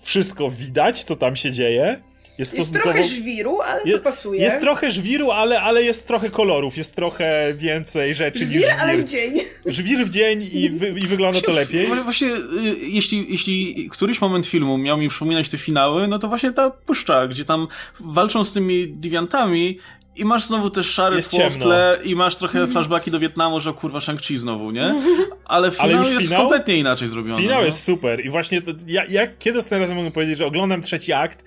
[0.03, 2.01] wszystko widać, co tam się dzieje.
[2.37, 4.41] Jest, Jest trochę żwiru, ale Je- to pasuje.
[4.41, 8.75] Jest trochę żwiru, ale, ale jest trochę kolorów, jest trochę więcej rzeczy niż Żwir, żwir.
[8.79, 9.33] ale w dzień.
[9.65, 11.87] Żwir w dzień i, wy, i wygląda to lepiej.
[11.87, 16.27] Właśnie- Właśnie, y, jeśli, jeśli któryś moment filmu miał mi przypominać te finały, no to
[16.27, 17.67] właśnie ta puszcza, gdzie tam
[17.99, 19.77] walczą z tymi deviantami
[20.15, 23.59] i masz znowu też szare Jest tło w tle i masz trochę flashbacki do Wietnamu,
[23.59, 24.95] że kurwa Shang-Chi znowu, nie?
[25.45, 26.41] Ale finał już jest finał?
[26.41, 27.41] kompletnie inaczej zrobiony.
[27.41, 27.65] Finał no.
[27.65, 31.43] jest super i właśnie to, ja, ja kiedy razem mogę powiedzieć, że oglądam trzeci akt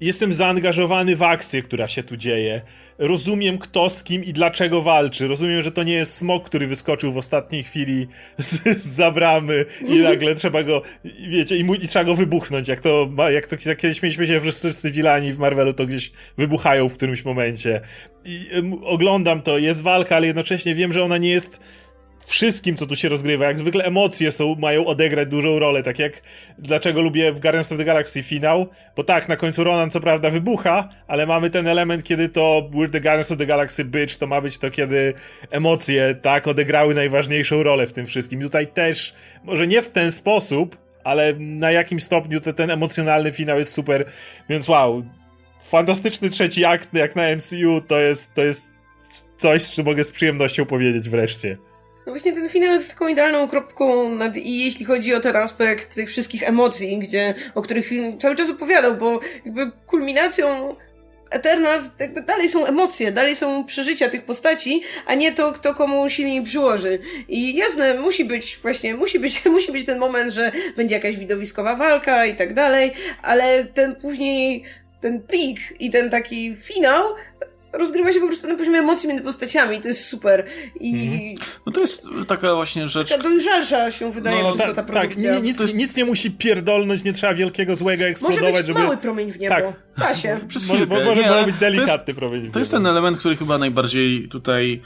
[0.00, 2.60] jestem zaangażowany w akcję, która się tu dzieje.
[2.98, 5.28] Rozumiem kto z kim i dlaczego walczy.
[5.28, 8.06] Rozumiem, że to nie jest smok, który wyskoczył w ostatniej chwili
[8.38, 10.82] z, z zabramy i nagle trzeba go,
[11.28, 12.68] wiecie, i, mu, i trzeba go wybuchnąć.
[12.68, 16.88] Jak to, jak to jak kiedyś mieliśmy się, wszyscy wilani w Marvelu to gdzieś wybuchają
[16.88, 17.80] w którymś momencie.
[18.24, 21.60] I em, oglądam to, jest walka, ale jednocześnie wiem, że ona nie jest
[22.26, 23.46] wszystkim, co tu się rozgrywa.
[23.46, 26.22] Jak zwykle emocje są, mają odegrać dużą rolę, tak jak
[26.58, 30.30] dlaczego lubię w Guardians of the Galaxy finał, bo tak, na końcu Ronan co prawda
[30.30, 34.26] wybucha, ale mamy ten element, kiedy to We're the Guardians of the Galaxy bitch, to
[34.26, 35.14] ma być to, kiedy
[35.50, 38.40] emocje, tak, odegrały najważniejszą rolę w tym wszystkim.
[38.40, 39.14] I tutaj też,
[39.44, 44.04] może nie w ten sposób, ale na jakim stopniu te, ten emocjonalny finał jest super,
[44.48, 45.04] więc wow,
[45.62, 48.74] fantastyczny trzeci akt, jak na MCU, to jest, to jest
[49.36, 51.67] coś, czym mogę z przyjemnością powiedzieć wreszcie.
[52.08, 55.94] No właśnie ten finał jest taką idealną kropką nad i jeśli chodzi o ten aspekt
[55.94, 60.76] tych wszystkich emocji, gdzie, o których film cały czas opowiadał, bo jakby kulminacją
[61.30, 66.08] Eternals jakby dalej są emocje, dalej są przeżycia tych postaci, a nie to, kto komu
[66.08, 66.98] silniej przyłoży.
[67.28, 71.76] I jasne, musi być właśnie, musi być, musi być ten moment, że będzie jakaś widowiskowa
[71.76, 72.92] walka i tak dalej,
[73.22, 74.64] ale ten później,
[75.00, 77.04] ten pik i ten taki finał
[77.72, 80.44] rozgrywa się po prostu na poziomie emocji między postaciami, to jest super.
[80.80, 81.34] I
[81.66, 83.08] No to jest taka właśnie rzecz...
[83.10, 85.34] taka dojrzalsza się wydaje No, przez to Tak, ta tak produkcja.
[85.36, 88.80] ni- nic, jest- nic nie musi pierdolnąć, nie trzeba wielkiego złego Może eksplodować, być żeby...
[88.80, 89.54] mały promień w niebo.
[89.54, 89.64] Tak.
[89.98, 90.40] Da się.
[90.48, 91.04] Przez Może, chwilkę.
[91.04, 92.50] może Nie, może być to jest- delikatny promień.
[92.50, 94.82] To jest ten element, który chyba najbardziej tutaj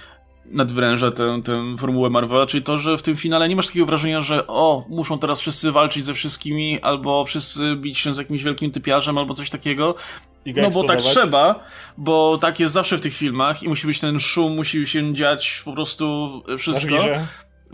[0.47, 4.21] nadwręża tę, tę formułę Marvela, czyli to, że w tym finale nie masz takiego wrażenia,
[4.21, 8.71] że o, muszą teraz wszyscy walczyć ze wszystkimi, albo wszyscy bić się z jakimś wielkim
[8.71, 9.95] typiarzem, albo coś takiego.
[10.45, 11.65] I go No bo tak trzeba,
[11.97, 15.63] bo tak jest zawsze w tych filmach i musi być ten szum, musi się dziać
[15.65, 16.97] po prostu wszystko.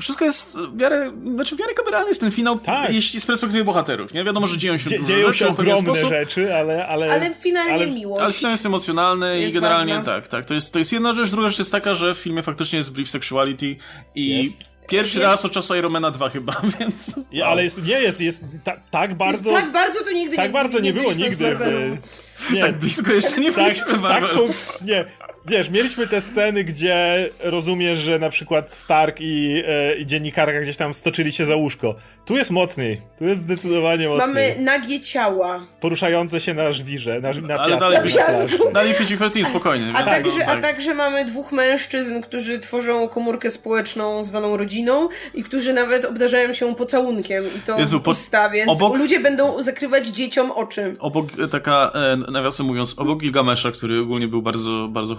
[0.01, 2.93] Wszystko jest w miarę, znaczy w miarę kameralny jest ten finał, Tak.
[2.95, 4.25] jeśli z perspektywy bohaterów, nie?
[4.25, 6.87] Wiadomo, że dzieją się Dzie- dzieją rzeczy się ogromne sposób, rzeczy, ale...
[6.89, 8.23] Ale, Ale finalnie ale- miłość.
[8.25, 10.12] ale finał jest emocjonalny Jest i generalnie ważna.
[10.12, 10.45] tak, tak.
[10.45, 11.31] To jest, to jest jedna rzecz.
[11.31, 13.77] Druga rzecz jest taka, że w filmie faktycznie jest brief sexuality
[14.14, 14.64] i Jest.
[14.89, 15.30] Pierwszy Jest.
[15.30, 17.20] raz od czasu Ironmana 2 chyba, więc...
[17.32, 19.51] Ja, ale jest, nie jest, jest ta, tak bardzo...
[19.51, 21.57] Jest tak bardzo to nigdy tak nie bardzo nie, było byliśmy w nigdy.
[21.57, 25.05] W, nie, Tak blisko jeszcze nie tak, byliśmy tak, po- nie.
[25.49, 30.76] Wiesz, mieliśmy te sceny, gdzie rozumiesz, że na przykład Stark i, e, i dziennikarka gdzieś
[30.76, 31.94] tam stoczyli się za łóżko.
[32.24, 33.01] Tu jest mocniej.
[33.18, 34.28] Tu jest zdecydowanie mocniej.
[34.28, 35.66] Mamy nagie ciała.
[35.80, 37.80] Poruszające się na żwirze, na, na Ale piasku.
[37.92, 38.72] dalej, Na piasku.
[38.72, 39.92] dalej PG-13, spokojnie.
[39.94, 40.62] A, więc także, to, a tak.
[40.62, 46.74] także mamy dwóch mężczyzn, którzy tworzą komórkę społeczną zwaną rodziną i którzy nawet obdarzają się
[46.74, 50.96] pocałunkiem i to Jezu, w po- usta, więc obok- ludzie będą zakrywać dzieciom oczy.
[50.99, 55.14] Obok e, taka, e, nawiasem mówiąc, obok Gilgamesza, który ogólnie był bardzo, bardzo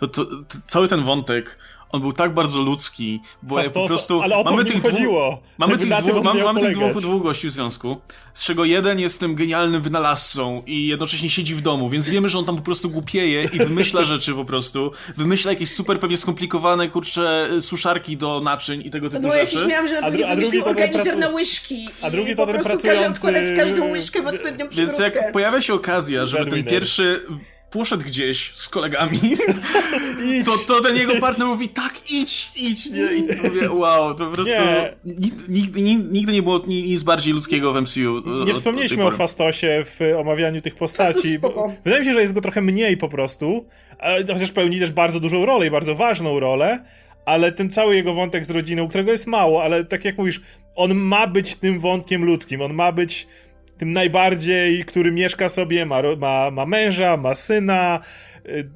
[0.00, 1.58] to, to, to cały ten wątek,
[1.90, 4.80] on był tak bardzo ludzki, bo jak po Fastosa, prostu ale o to mamy tych
[4.80, 5.40] dwóch, chodziło.
[5.58, 7.96] mamy tych dwóch, mamy, mamy tych dwóch, dwóch gości w związku,
[8.34, 12.38] z czego jeden jest tym genialnym wynalazcą i jednocześnie siedzi w domu, więc wiemy, że
[12.38, 16.88] on tam po prostu głupieje i wymyśla rzeczy po prostu, wymyśla jakieś super pewnie skomplikowane,
[16.88, 19.64] kurcze, suszarki do naczyń i tego typu No ja się rzeczy.
[19.66, 22.46] śmiałam, że A na dru- pewno a drugi organizer pracu- na łyżki a drugi po
[22.46, 25.18] to ten prostu każe pracujący- odkładać każdą łyżkę w odpowiednią Więc przykrutkę.
[25.22, 27.26] jak pojawia się okazja, żeby ten pierwszy
[27.72, 29.18] poszedł gdzieś z kolegami,
[30.44, 33.12] to, to ten jego partner mówi, tak, idź, idź, nie?
[33.12, 34.92] I mówię, wow, to po prostu Nie.
[35.04, 38.16] nigdy, nigdy, nigdy nie było ni- nic bardziej ludzkiego w MCU.
[38.16, 39.10] od Nie wspomnieliśmy o.
[39.10, 41.38] Fastosie w omawianiu tych postaci.
[41.84, 43.64] Wydaje mi się, że jest go trochę mniej po prostu,
[44.32, 46.84] chociaż pełni też bardzo dużą rolę i bardzo ważną rolę,
[47.24, 50.40] ale ten cały jego wątek z rodziną, którego jest mało, ale tak jak mówisz,
[50.74, 53.26] on ma być tym wątkiem ludzkim, on ma być
[53.82, 58.00] tym najbardziej, który mieszka sobie, ma, ma, ma męża, ma syna,
[58.46, 58.70] y,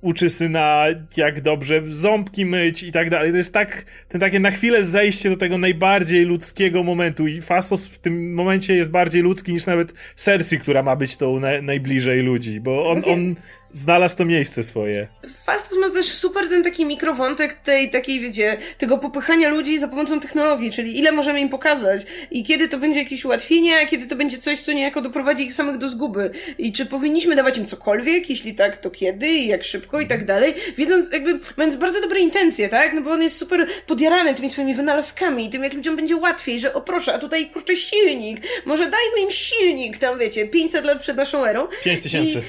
[0.00, 0.84] uczy syna
[1.16, 3.30] jak dobrze ząbki myć i tak dalej.
[3.30, 7.86] To jest tak, ten takie na chwilę zejście do tego najbardziej ludzkiego momentu i Fastos
[7.86, 12.22] w tym momencie jest bardziej ludzki niż nawet Cersei, która ma być tą na, najbliżej
[12.22, 13.34] ludzi, bo on, on
[13.72, 15.08] znalazł to miejsce swoje.
[15.46, 20.20] Fastos ma też super ten taki mikrowątek tej takiej, wiecie, tego popychania ludzi za pomocą
[20.20, 24.16] technologii, czyli ile możemy im pokazać i kiedy to będzie jakieś ułatwienie, a kiedy to
[24.16, 26.30] będzie coś, co niejako doprowadzi ich samych do zguby.
[26.58, 30.24] I czy powinniśmy dawać im cokolwiek, jeśli tak, to kiedy i jak szybko i tak
[30.24, 32.92] dalej, wiedząc jakby, mając bardzo dobre intencje, tak?
[32.94, 36.60] No bo on jest super podjarany tymi swoimi wynalazkami i tym, jak ludziom będzie łatwiej,
[36.60, 41.00] że o proszę, a tutaj kurczę silnik, może dajmy im silnik tam, wiecie, 500 lat
[41.00, 41.66] przed naszą erą.
[41.84, 42.38] 5000.
[42.38, 42.42] I-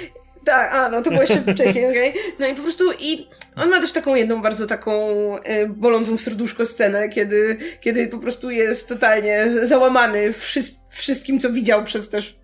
[0.46, 2.14] tak, a no to było jeszcze wcześniej, okej.
[2.40, 5.08] No i po prostu i on ma też taką jedną bardzo taką
[5.44, 11.50] e, bolącą w serduszko scenę, kiedy, kiedy po prostu jest totalnie załamany wszys- wszystkim, co
[11.50, 12.39] widział przez też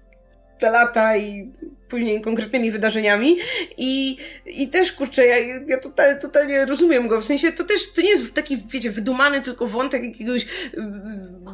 [0.59, 1.51] te lata i
[1.89, 3.37] później konkretnymi wydarzeniami.
[3.77, 5.37] I, i też kurczę, ja,
[5.67, 9.41] ja total, totalnie rozumiem go, w sensie to też, to nie jest taki, wiecie, wydumany
[9.41, 10.47] tylko wątek jakiegoś y,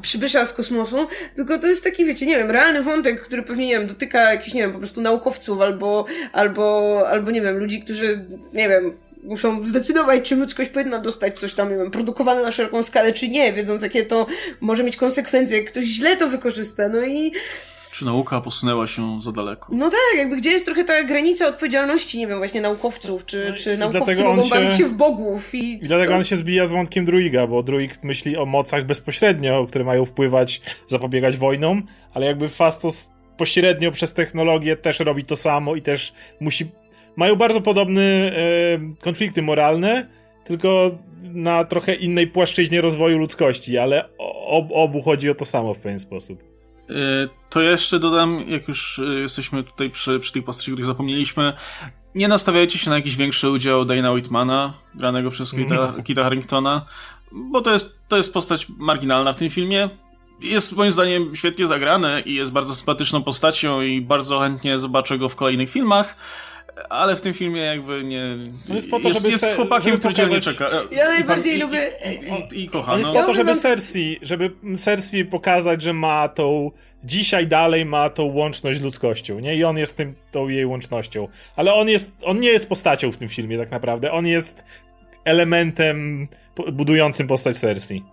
[0.02, 3.80] przybysza z kosmosu, tylko to jest taki, wiecie, nie wiem, realny wątek, który pewnie, nie
[3.80, 8.26] wiem, dotyka jakichś, nie wiem, po prostu naukowców albo, albo, albo nie wiem, ludzi, którzy,
[8.54, 12.84] nie wiem, muszą zdecydować, czy ludzkość powinna dostać coś tam, nie wiem, produkowane na szeroką
[12.84, 14.28] skalę, czy nie, wiedząc, jakie to
[14.62, 17.32] może mieć konsekwencje, jak ktoś źle to wykorzysta, no i
[17.94, 19.68] Czy nauka posunęła się za daleko?
[19.76, 23.74] no tak, jakby gdzie jest trochę ta granica odpowiedzialności, nie wiem, właśnie naukowców, czy, czy
[23.74, 25.74] i naukowcy mogą się- bawić się w bogów i...
[25.74, 29.66] I dlatego to- on się zbija z wątkiem druiga, bo druid myśli o mocach bezpośrednio,
[29.68, 31.84] które mają wpływać, zapobiegać wojnom,
[32.14, 36.66] ale jakby Fastos pośrednio przez technologię też robi to samo i też musi...
[37.16, 38.34] Mają bardzo podobne e,
[39.02, 40.08] konflikty moralne,
[40.44, 45.80] tylko na trochę innej płaszczyźnie rozwoju ludzkości, ale o, obu chodzi o to samo w
[45.80, 46.51] pewien sposób.
[46.89, 46.93] Y,
[47.49, 51.53] To jeszcze dodam, jak już y, jesteśmy tutaj przy, przy tych postaci, których zapomnieliśmy,
[52.15, 56.86] nie nastawiajcie się na jakiś większy udział Dana Whitmana, granego przez Kita, Kita Harringtona,
[57.32, 59.89] bo to jest, to jest postać marginalna w tym filmie.
[60.41, 65.29] Jest moim zdaniem świetnie zagrane i jest bardzo sympatyczną postacią i bardzo chętnie zobaczę go
[65.29, 66.15] w kolejnych filmach.
[66.89, 68.23] Ale w tym filmie jakby nie...
[68.69, 70.69] On jest po to, jest, żeby jest se- chłopakiem, żeby który cię nie czeka.
[70.91, 71.91] Ja najbardziej i- lubię-
[72.53, 73.19] I, i, i kocha, On jest no.
[73.21, 76.71] po to, żeby Cersei, żeby Cersei pokazać, że ma tą,
[77.03, 79.55] dzisiaj dalej ma tą łączność z ludzkością, nie?
[79.55, 81.27] I on jest tym, tą jej łącznością.
[81.55, 84.65] Ale on jest, on nie jest postacią w tym filmie tak naprawdę, on jest
[85.25, 86.27] elementem
[86.73, 88.03] budującym postać Cersei.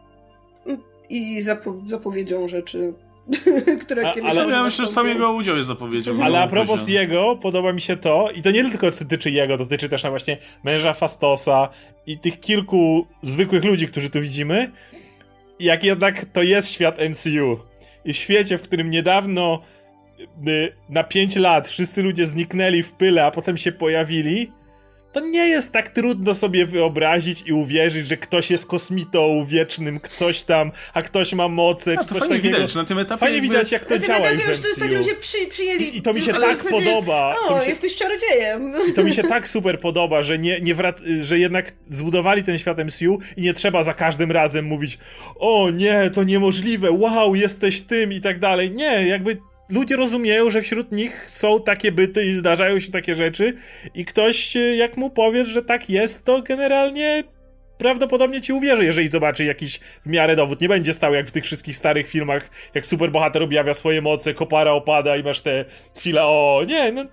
[1.11, 2.93] I zapo zapowiedzią rzeczy,
[3.83, 6.23] które A- kiedyś ale- Ja myślę, że sam jego udział jest zapowiedzią.
[6.25, 9.65] Ale a propos jego, podoba mi się to, i to nie tylko dotyczy jego, to
[9.65, 11.69] dotyczy też na właśnie męża Fastosa
[12.07, 14.71] i tych kilku zwykłych ludzi, którzy tu widzimy,
[15.61, 17.59] jak jednak to jest świat MCU.
[18.05, 19.61] I w świecie, w którym niedawno
[20.49, 24.53] y, na 5 lat wszyscy ludzie zniknęli w pyle, a potem się pojawili,
[25.21, 30.43] to nie jest tak trudno sobie wyobrazić i uwierzyć, że ktoś jest kosmitą wiecznym, ktoś
[30.43, 32.57] tam, a ktoś ma moce, A, czy to coś fajnie takiego.
[32.57, 33.21] widać na tym etapie.
[33.21, 34.97] Fajnie jakby- widać, jak to Na działa już to jest tak, MCU.
[34.99, 35.85] ludzie przy, przyjęli...
[35.85, 37.37] I, I to mi się tak zasadzie, podoba.
[37.49, 38.73] O, się, jesteś czarodziejem.
[38.91, 42.59] I to mi się tak super podoba, że, nie, nie wrac- że jednak zbudowali ten
[42.59, 44.99] świat MCU i nie trzeba za każdym razem mówić
[45.39, 48.71] o nie, to niemożliwe, wow, jesteś tym i tak dalej.
[48.71, 49.37] Nie, jakby
[49.71, 53.55] ludzie rozumieją, że wśród nich są takie byty i zdarzają się takie rzeczy
[53.95, 57.25] i ktoś, e, jak mu powiesz, że tak jest, to generalnie
[57.79, 60.61] prawdopodobnie ci uwierzy, jeżeli zobaczy jakiś w miarę dowód.
[60.61, 64.73] Nie będzie stał jak w tych wszystkich starych filmach, jak superbohater objawia swoje moce, kopara
[64.73, 65.65] opada i masz te
[65.97, 67.05] chwile, o nie, no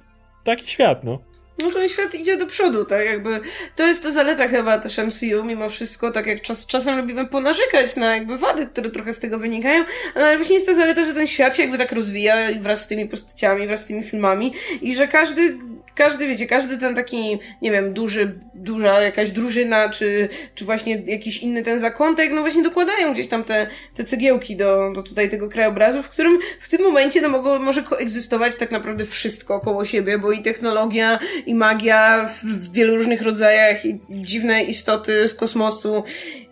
[0.44, 1.35] taki świat, no.
[1.58, 3.40] No ten świat idzie do przodu, tak jakby.
[3.76, 7.96] To jest ta zaleta chyba też MCU, mimo wszystko, tak jak czas, czasem lubimy ponarzekać
[7.96, 9.84] na jakby wady, które trochę z tego wynikają,
[10.16, 13.06] ale właśnie jest ta zaleta, że ten świat się jakby tak rozwija wraz z tymi
[13.06, 15.58] postaciami, wraz z tymi filmami i że każdy,
[15.96, 21.40] każdy, wiecie, każdy ten taki, nie wiem, duży, duża jakaś drużyna, czy, czy właśnie jakiś
[21.40, 25.50] inny ten zakątek, no właśnie dokładają gdzieś tam te, te cegiełki do, do tutaj tego
[25.50, 30.20] krajobrazu, w którym w tym momencie no mogło, może koegzystować tak naprawdę wszystko koło siebie,
[30.20, 36.04] bo i technologia, i magia w, w wielu różnych rodzajach, i dziwne istoty z kosmosu,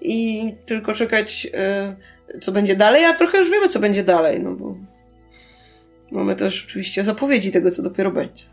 [0.01, 1.47] i tylko czekać,
[2.35, 4.77] y, co będzie dalej, a trochę już wiemy, co będzie dalej, no bo
[6.11, 8.52] mamy też oczywiście zapowiedzi tego, co dopiero będzie.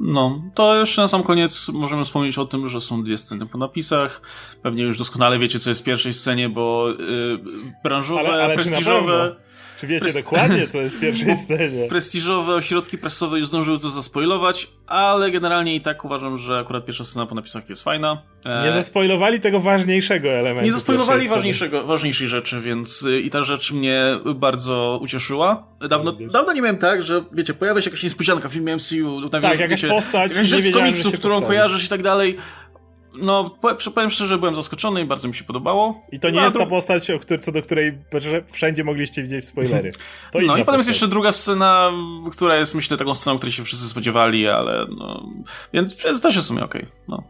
[0.00, 3.58] No, to jeszcze na sam koniec możemy wspomnieć o tym, że są dwie sceny po
[3.58, 4.20] napisach.
[4.62, 7.40] Pewnie już doskonale wiecie, co jest w pierwszej scenie, bo yy,
[7.84, 9.36] branżowe, Ale- ale prestiżowe?
[9.82, 11.88] Czy wiecie Prest- dokładnie, co jest w pierwszej scenie?
[11.88, 17.04] prestiżowe ośrodki prasowe już zdążyły to zaspoilować, ale generalnie i tak uważam, że akurat pierwsza
[17.04, 18.22] scena po napisach jest fajna.
[18.44, 20.64] E, Nie zaspoilowali tego ważniejszego elementu.
[20.64, 24.02] Nie zaspoilowali ważniejszego, ważniejszej rzeczy, więc y, i ta rzecz mnie
[24.34, 25.66] bardzo ucieszyła.
[25.88, 26.32] Dawno, Również.
[26.32, 29.28] dawno nie miałem tak, że wiecie, pojawia się jakaś niespodzianka w filmie MCU.
[29.28, 31.46] Tam, Tak, jakaś postać, Jakaś nie rzecz z się którą postawi.
[31.46, 32.36] kojarzysz i tak dalej.
[33.18, 36.02] No, po- powiem szczerze, byłem zaskoczony i bardzo mi się podobało.
[36.12, 37.98] I to nie No, jest ta postać, o której, co do której
[38.52, 39.92] wszędzie mogliście widzieć spoilery.
[39.92, 39.98] To
[40.32, 40.86] No i potem jest postać.
[40.86, 41.92] jeszcze druga scena,
[42.32, 45.26] która jest myślę taką sceną, której się wszyscy spodziewali, ale no...
[45.72, 47.22] Więc jest też jest w sumie okej, no.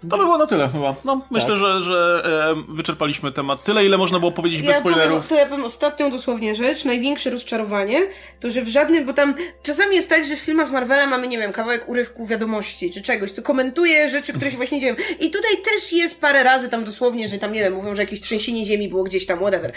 [0.00, 0.94] To by było na tyle chyba.
[1.04, 1.58] No, myślę, Tak.
[1.58, 2.22] że, że
[2.58, 3.64] e, wyczerpaliśmy temat.
[3.64, 5.28] Tyle, ile można było powiedzieć bez Ja powiem, spoilerów.
[5.28, 8.00] to ja powiem ostatnią dosłownie rzecz, największe rozczarowanie,
[8.40, 11.38] to że w żadnym, bo tam czasami jest tak, że w filmach Marvela mamy, nie
[11.38, 14.94] wiem, kawałek urywku wiadomości, czy czegoś, co komentuje rzeczy, które się właśnie dzieją.
[15.20, 18.20] I tutaj też jest parę razy tam dosłownie, że tam, nie wiem, mówią, że jakieś
[18.20, 19.72] trzęsienie ziemi było gdzieś tam, whatever.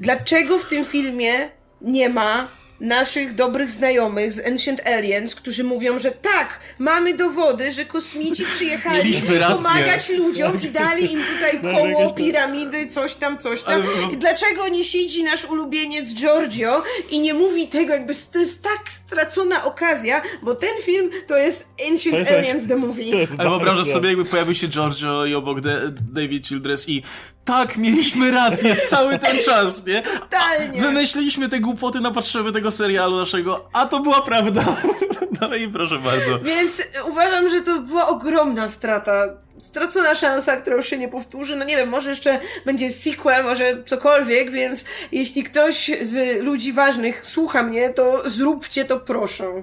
[0.00, 1.32] Dlaczego w tym filmie
[1.80, 2.48] nie ma
[2.80, 9.14] naszych dobrych znajomych z Ancient Aliens, którzy mówią, że tak, mamy dowody, że kosmici przyjechali
[9.56, 13.72] pomagać ludziom i dali im tutaj koło, piramidy, coś tam, coś tam.
[13.74, 18.38] Ale- no- I dlaczego nie siedzi nasz ulubieniec Giorgio i nie mówi tego, jakby to
[18.38, 23.26] jest tak stracona okazja, bo ten film to jest Ancient To jest Aliens the Movie.
[23.38, 27.02] Ale wyobrażasz sobie, jakby pojawił się Giorgio i obok De- David Childress i
[27.44, 30.02] tak, mieliśmy rację cały ten czas, nie?
[30.02, 30.80] Totalnie.
[30.80, 34.62] Wymyśliliśmy te głupoty na potrzeby tego serialu naszego, a to była prawda.
[35.40, 36.38] No i proszę bardzo.
[36.38, 39.24] Więc uważam, że to była ogromna strata.
[39.58, 41.56] Stracona szansa, która już się nie powtórzy.
[41.56, 47.26] No nie wiem, może jeszcze będzie sequel, może cokolwiek, więc jeśli ktoś z ludzi ważnych
[47.26, 49.62] słucha mnie, to zróbcie to proszę.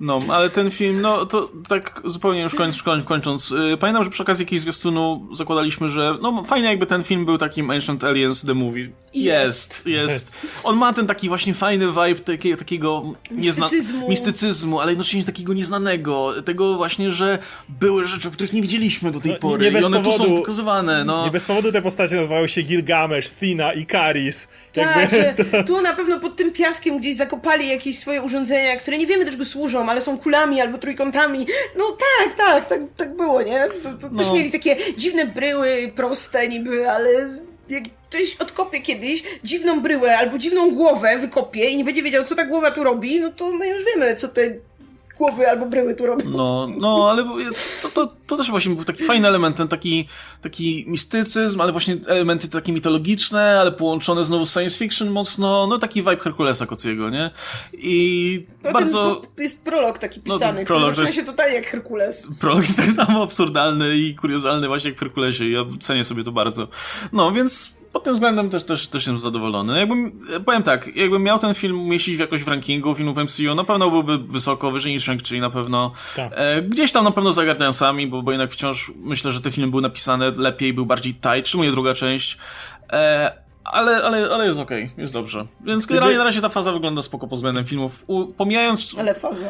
[0.00, 3.50] No, ale ten film, no to tak zupełnie już końc, koń, kończąc.
[3.50, 7.38] Yy, pamiętam, że przy okazji jakiegoś zwiastunu zakładaliśmy, że no fajnie jakby ten film był
[7.38, 8.88] takim Ancient Aliens The Movie.
[9.14, 10.32] Jest, jest.
[10.64, 14.08] On ma ten taki właśnie fajny vibe takiego, takiego Mistycyzmu.
[14.08, 16.42] mistycyzmu, ale jednocześnie takiego nieznanego.
[16.44, 17.38] Tego właśnie, że
[17.68, 20.18] były rzeczy, których nie widzieliśmy do tej No, nie pory bez i one tu są
[20.24, 21.24] powodu- pokazywane, no.
[21.24, 24.48] Nie bez powodu te postacie nazywają się Gilgamesz, Thina i Karis.
[24.72, 25.34] Tak, że
[25.66, 29.30] tu na pewno pod tym piaskiem gdzieś zakopali jakieś swoje urządzenia, które nie wiemy do
[29.32, 31.46] czego służą, ale są kulami albo trójkątami.
[31.78, 31.84] No
[32.18, 33.68] tak, tak, tak, tak było, nie?
[34.18, 34.34] Też No.
[34.34, 37.10] mieli takie dziwne bryły, proste niby, ale
[37.68, 42.34] jak ktoś odkopie kiedyś dziwną bryłę albo dziwną głowę wykopie i nie będzie wiedział, co
[42.34, 44.42] ta głowa tu robi, no to my już wiemy, co te
[45.20, 46.30] głowy albo bryły tu robią.
[46.30, 50.08] No, no, ale jest, to, to, to też właśnie był taki fajny element, ten taki,
[50.42, 55.78] taki mistycyzm, ale właśnie elementy takie mitologiczne, ale połączone znowu z science fiction mocno, no
[55.78, 57.30] taki vibe Herkulesa Kociego, nie?
[57.72, 59.16] I No, bardzo...
[59.16, 62.26] Ten, jest prolog taki No, pisany, prolog który zaczyna jest- się totalnie jak Herkules.
[62.40, 66.24] Prolog jest tak samo absurdalny i kuriozalny właśnie jak w Herkulesie i ja cenię sobie
[66.24, 66.68] to bardzo.
[67.12, 69.78] No, więc pod tym względem też, też, też jestem zadowolony.
[69.78, 73.64] Jakbym, powiem tak, jakbym miał ten film umieścić w jakoś w rankingu filmów MCU, na
[73.64, 75.92] pewno byłby wysoko, wyżej niż Shang-Chi na pewno.
[76.16, 76.32] Tak.
[76.34, 79.70] E, gdzieś tam na pewno za Guardiansami, bo, bo jednak wciąż myślę, że te filmy
[79.70, 82.38] były napisane lepiej, był bardziej tight, szczególnie druga część.
[82.92, 85.46] E, ale, ale, ale jest okej, jest dobrze.
[85.66, 88.04] Więc generalnie na razie ta faza wygląda spoko pod względem filmów.
[88.06, 89.46] U, pomijając Ale faza.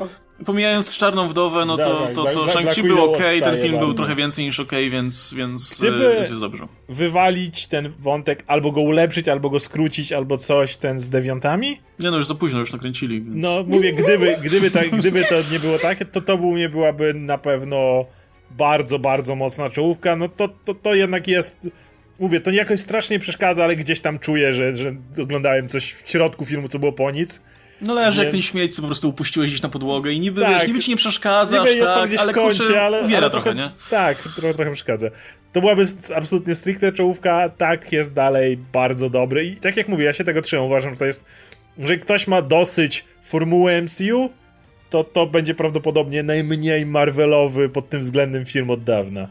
[0.47, 4.15] Pomijając Czarną Wdowę, no to, to, to Black Shang-Chi był okej, ten film był trochę
[4.15, 6.67] więcej niż okej, więc, więc, Gdyby- e, więc jest dobrze.
[6.89, 11.81] Wywalić ten wątek, albo go ulepszyć, albo go skrócić, albo coś, ten z dewiantami?
[11.99, 13.37] Nie no, już za późno, już nakręcili, więc...
[13.45, 17.15] No, mówię, gdyby, gdyby, to, gdyby to nie było takie, to to u mnie byłaby
[17.15, 18.05] na pewno
[18.51, 20.17] bardzo, bardzo mocna czołówka.
[20.17, 21.69] No to, to, to jednak jest.
[22.21, 24.93] Mówię, to nie jakoś strasznie przeszkadza, ale gdzieś tam czuję, że, że
[25.23, 27.43] oglądałem coś w środku filmu, co było po nic.
[27.83, 30.41] No leży jak ten Więc- śmieć, co po prostu upuściłeś gdzieś na podłogę i niby,
[30.41, 30.55] Tak.
[30.55, 32.83] wiesz, niby ci nie przeszkadza, Niby aż jest tak, to gdzieś ale w kącie, kurczę,
[32.83, 33.71] ale, uwiera ale trochę, nie?
[33.91, 35.07] Tak, trochę, trochę przeszkadza.
[35.53, 35.83] To byłaby
[36.17, 40.43] absolutnie stricte czołówka, tak jest dalej bardzo dobry i tak jak mówię, ja się tego
[40.43, 41.25] trzymam, uważam, że to jest,
[41.79, 44.31] że ktoś ma dosyć formuły MCU,
[44.91, 49.29] to to będzie prawdopodobnie najmniej Marvelowy pod tym względem film od dawna.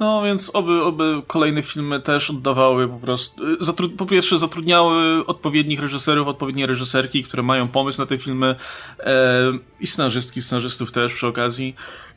[0.00, 3.44] No więc oby, oby kolejne filmy też oddawały po prostu.
[3.52, 8.54] y, Zatru- po pierwsze, zatrudniały odpowiednich reżyserów, odpowiednie reżyserki, które mają pomysł na te filmy
[9.00, 9.12] e,
[9.80, 11.74] i scenarzystki, scenarzystów też przy okazji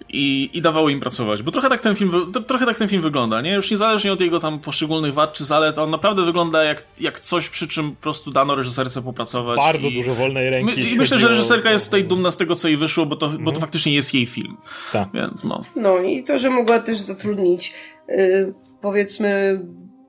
[0.09, 1.43] i, i dawały im pracować.
[1.43, 3.53] Bo trochę tak ten film, trochę tak ten film wygląda, nie?
[3.53, 7.49] Już niezależnie od jego tam poszczególnych wad czy zalet, on naprawdę wygląda jak, jak coś,
[7.49, 9.57] przy czym po prostu dano reżyserce popracować.
[9.57, 9.93] Bardzo i...
[9.95, 10.82] dużo wolnej ręki.
[10.82, 13.15] My, I myślę, że o- reżyserka jest tutaj dumna z tego, co jej wyszło, bo
[13.15, 13.55] to, bo to Mhm.
[13.59, 14.57] faktycznie jest jej film.
[14.93, 15.09] Tak.
[15.13, 15.61] Więc no.
[15.75, 17.70] No i to, że mogła też zatrudnić,
[18.09, 19.55] y, powiedzmy,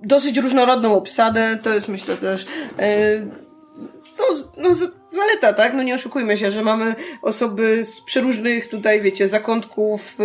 [0.02, 2.42] dosyć różnorodną obsadę, to jest myślę też.
[2.42, 2.46] Y,
[4.18, 4.24] no,
[4.58, 4.74] no,
[5.10, 5.74] zaleta, tak?
[5.74, 10.16] No nie oszukujmy się, że mamy osoby z przeróżnych tutaj, wiecie, zakątków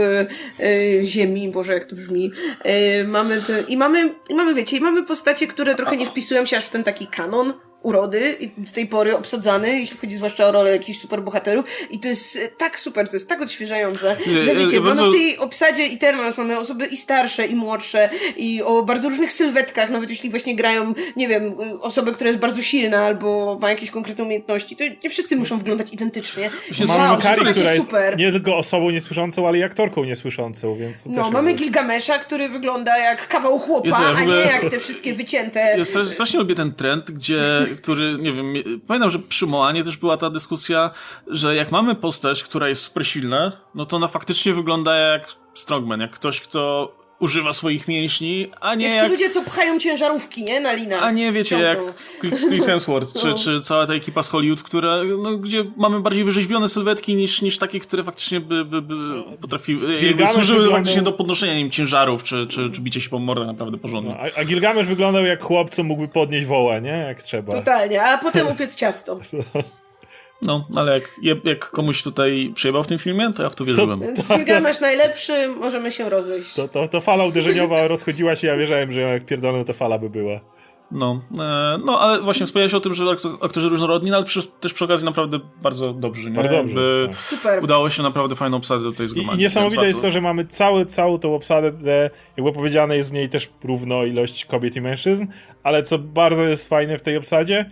[0.59, 2.31] y, ziemi, Boże, jak to brzmi.
[3.07, 6.57] Mamy te, i mamy, i mamy, wiecie, i mamy postacie, które trochę nie wpisują się
[6.57, 10.51] aż w ten taki kanon urody i do tej pory obsadzany, jeśli chodzi zwłaszcza o
[10.51, 14.53] rolę jakichś superbohaterów i to jest e, tak super, to jest tak odświeżające, Nie, że
[14.53, 18.09] ja- wiecie, ja mamy bardzo- w tej obsadzie Eternals mamy osoby i starsze, i młodsze,
[18.37, 22.39] i o bardzo różnych sylwetkach, nawet jeśli właśnie grają, nie wiem, y, osobę, która jest
[22.39, 26.49] bardzo silna, albo ma jakieś konkretne umiejętności, to nie wszyscy muszą wyglądać identycznie.
[26.87, 28.17] Mamy Wow, Makari, to jest która jest super.
[28.17, 32.17] nie tylko osobą niesłyszącą, ale i aktorką niesłyszącą, więc to No, też mamy jest- Gilgamesza,
[32.19, 35.75] który wygląda jak kawał chłopa, Jezu, ja a nie jak te wszystkie wycięte...
[35.77, 38.53] Ja strasznie lubię ten trend, gdzie, który, nie wiem,
[38.87, 40.91] pamiętam, że przy Moanie też była ta dyskusja,
[41.27, 45.99] że jak mamy postać, która jest super silna, no to ona faktycznie wygląda jak strongman,
[45.99, 49.05] jak ktoś, kto używa swoich mięśni, a nie Jak jak...
[49.05, 50.59] ci ludzie, co pchają ciężarówki, nie?
[50.59, 51.03] Na linach.
[51.03, 51.79] A nie wiecie, jak.
[52.49, 53.33] Chris Hemsworth, czy, No.
[53.33, 57.57] czy cała ta ekipa z Hollywood, która, no, gdzie mamy bardziej wyrzeźbione sylwetki niż, niż
[57.57, 58.95] takie, które faktycznie by, by, by
[59.41, 63.09] potrafiły, jakby Gilgamesz służyły wyglądał- faktycznie do podnoszenia nim ciężarów, czy, czy, czy bicie się
[63.09, 64.11] po mordę naprawdę porządnie.
[64.11, 66.89] No, a, a Gilgamesz wyglądał jak chłop, co mógłby podnieść woła, nie?
[67.07, 67.53] Jak trzeba.
[67.53, 69.19] Totalnie, a potem upiec ciasto.
[70.41, 71.11] No, ale jak,
[71.43, 73.99] jak- komuś tutaj przyjebał w tym filmie, to ja w to wierzyłem.
[74.01, 76.53] Więc Gilgamesz najlepszy, możemy się rozejść.
[76.53, 80.09] To, to, to fala uderzeniowa rozchodziła się, ja wierzyłem, że jak pierdolę, to fala by
[80.09, 80.39] była.
[80.91, 84.43] No, e, no ale właśnie wspomniałeś o tym, że aktor- aktorzy różnorodni, no, ale przy,
[84.47, 86.35] też przy okazji naprawdę bardzo dobrzy, nie?
[86.35, 87.17] Bardzo dobrze, tak.
[87.17, 87.63] Super.
[87.63, 89.39] Udało się naprawdę fajną obsadę tutaj zgromadzić.
[89.39, 91.71] I niesamowite jest to, że mamy cały, całą tą obsadę,
[92.37, 95.27] jakby powiedziane jest z niej też równo ilość kobiet i mężczyzn,
[95.63, 97.71] ale co bardzo jest fajne w tej obsadzie,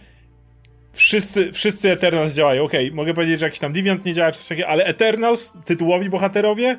[0.96, 2.64] wszyscy, wszyscy Eternals działają.
[2.64, 6.10] Okej, mogę powiedzieć, że jakiś tam Deviant nie działa, czy coś takiego, ale Eternals, tytułowi
[6.10, 6.78] bohaterowie,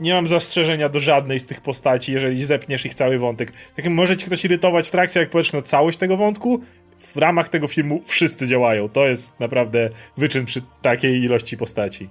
[0.00, 3.52] nie mam zastrzeżenia do żadnej z tych postaci, jeżeli zepniesz ich cały wątek.
[3.76, 6.62] Tak może ci ktoś irytować w trakcie, jak powiesz na całość tego wątku,
[6.98, 8.88] w ramach tego filmu wszyscy działają.
[8.88, 12.08] To jest naprawdę wyczyn przy takiej ilości postaci.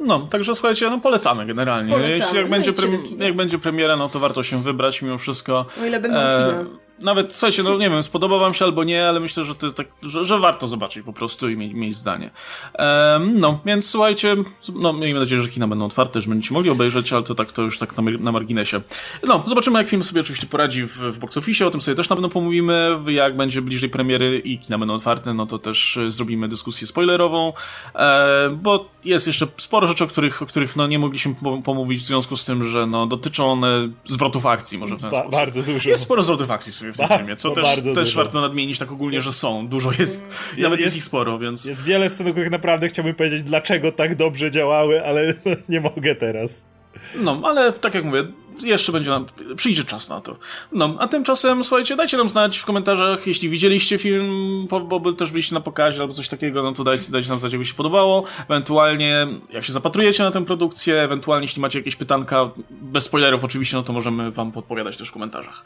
[0.00, 1.90] No, także słuchajcie, no polecamy generalnie.
[1.90, 2.16] Polecamy.
[2.16, 3.24] Jeśli jak, będzie prem- kina.
[3.24, 5.66] jak będzie premiera, no to warto się wybrać mimo wszystko.
[5.82, 6.64] O ile będą E, kina.
[6.98, 9.86] Nawet, słuchajcie, no nie wiem, spodoba wam się albo nie, ale myślę, że, to, tak,
[10.02, 12.30] że, że warto zobaczyć po prostu i mieć, mieć zdanie.
[12.74, 14.36] Em, no, więc słuchajcie,
[14.74, 17.62] no miejmy nadzieję, że kina będą otwarte, że będziecie mogli obejrzeć, ale to tak to
[17.62, 18.80] już tak na, na marginesie.
[19.26, 22.08] No, zobaczymy jak film sobie oczywiście poradzi w, w box office, o tym sobie też
[22.08, 26.10] na pewno pomówimy, jak będzie bliżej premiery i kina będą otwarte, no to też e,
[26.10, 27.52] zrobimy dyskusję spoilerową,
[27.94, 32.00] e, bo jest jeszcze sporo rzeczy, o których, o których no nie mogliśmy po- pomówić
[32.00, 35.32] w związku z tym, że no dotyczą one zwrotów akcji, może w ten Ba- sposób.
[35.32, 35.88] bardzo dużo.
[35.90, 38.16] Jest sporo zwrotów akcji w w tym Ba- filmie, co też, też dużo.
[38.24, 39.68] warto nadmienić tak ogólnie, że są.
[39.68, 41.64] Dużo jest, nawet jest, jest- ich sporo, więc...
[41.64, 45.34] Jest wiele scen, o których naprawdę chciałbym powiedzieć, dlaczego tak dobrze działały, ale
[45.68, 46.64] nie mogę teraz.
[47.20, 48.22] No, ale tak jak mówię,
[48.62, 49.26] jeszcze będzie nam,
[49.56, 50.36] przyjdzie czas na to.
[50.72, 55.30] No, a tymczasem, słuchajcie, dajcie nam znać w komentarzach, jeśli widzieliście film, bo, bo też
[55.30, 58.24] byliście na pokazie albo coś takiego, no to dajcie, dajcie nam znać, jakby się podobało.
[58.48, 63.76] Ewentualnie, jak się zapatrujecie na tę produkcję, ewentualnie, jeśli macie jakieś pytanka, bez spoilerów oczywiście,
[63.76, 65.64] no to możemy wam podpowiadać też w komentarzach.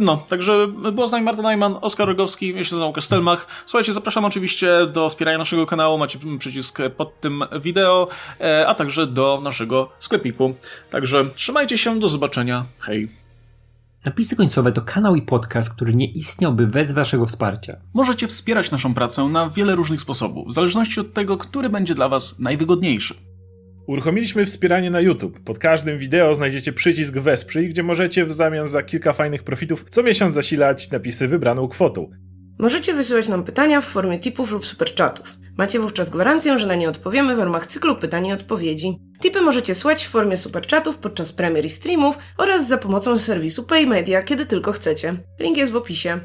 [0.00, 3.46] No, także było z nami Marta Najman, Oskar Rogowski, się nazywam Kastelmach.
[3.66, 8.08] Słuchajcie, zapraszam oczywiście do wspierania naszego kanału, macie przycisk pod tym wideo,
[8.40, 10.54] e, a także do naszego sklepiku.
[10.90, 12.25] Także trzymajcie się, do zobaczenia,
[12.78, 13.08] hej.
[14.04, 17.76] Napisy końcowe to kanał i podcast, który nie istniałby bez waszego wsparcia.
[17.94, 22.08] Możecie wspierać naszą pracę na wiele różnych sposobów, w zależności od tego, który będzie dla
[22.08, 23.14] Was najwygodniejszy.
[23.86, 25.40] Uruchomiliśmy wspieranie na YouTube.
[25.40, 30.02] Pod każdym wideo znajdziecie przycisk Wesprzyj, gdzie możecie w zamian za kilka fajnych profitów co
[30.02, 32.10] miesiąc zasilać napisy wybraną kwotą.
[32.58, 35.35] Możecie wysyłać nam pytania w formie tipów lub superchatów.
[35.58, 38.98] Macie wówczas gwarancję, że na nie odpowiemy w ramach cyklu pytań i odpowiedzi.
[39.22, 44.22] Tipy możecie słać w formie superchatów podczas premier i streamów oraz za pomocą serwisu PayMedia,
[44.22, 45.16] kiedy tylko chcecie.
[45.40, 46.20] Link jest w opisie.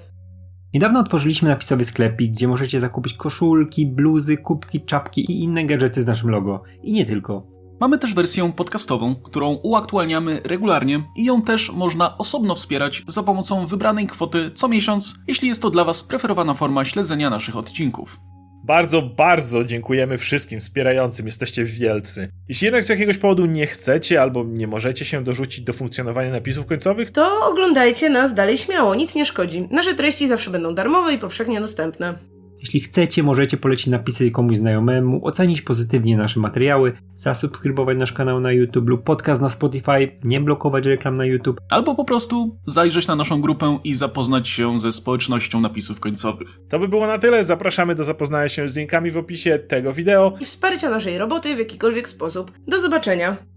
[0.74, 6.06] Niedawno otworzyliśmy napisowy sklepik, gdzie możecie zakupić koszulki, bluzy, kubki, czapki i inne gadżety z
[6.06, 6.64] naszym logo.
[6.84, 7.48] I nie tylko.
[7.80, 13.66] Mamy też wersję podcastową, którą uaktualniamy regularnie i ją też można osobno wspierać za pomocą
[13.66, 18.20] wybranej kwoty co miesiąc, jeśli jest to dla Was preferowana forma śledzenia naszych odcinków.
[18.64, 22.30] Bardzo, bardzo dziękujemy wszystkim wspierającym, jesteście wielcy.
[22.50, 26.66] Jeśli jednak z jakiegoś powodu nie chcecie albo nie możecie się dorzucić do funkcjonowania napisów
[26.66, 29.68] końcowych, to oglądajcie nas dalej śmiało, nic nie szkodzi.
[29.72, 32.14] Nasze treści zawsze będą darmowe i powszechnie dostępne.
[32.62, 38.52] Jeśli chcecie, możecie polecić napisy komuś znajomemu, ocenić pozytywnie nasze materiały, zasubskrybować nasz kanał na
[38.52, 41.62] YouTube lub podcast na Spotify, nie blokować reklam na YouTube.
[41.70, 46.60] Albo po prostu zajrzeć na naszą grupę i zapoznać się ze społecznością napisów końcowych.
[46.70, 47.46] to by było na tyle.
[47.46, 50.34] Zapraszamy do zapoznania się z linkami w opisie tego wideo.
[50.40, 52.52] I wsparcia naszej roboty w jakikolwiek sposób.
[52.68, 53.51] Do zobaczenia!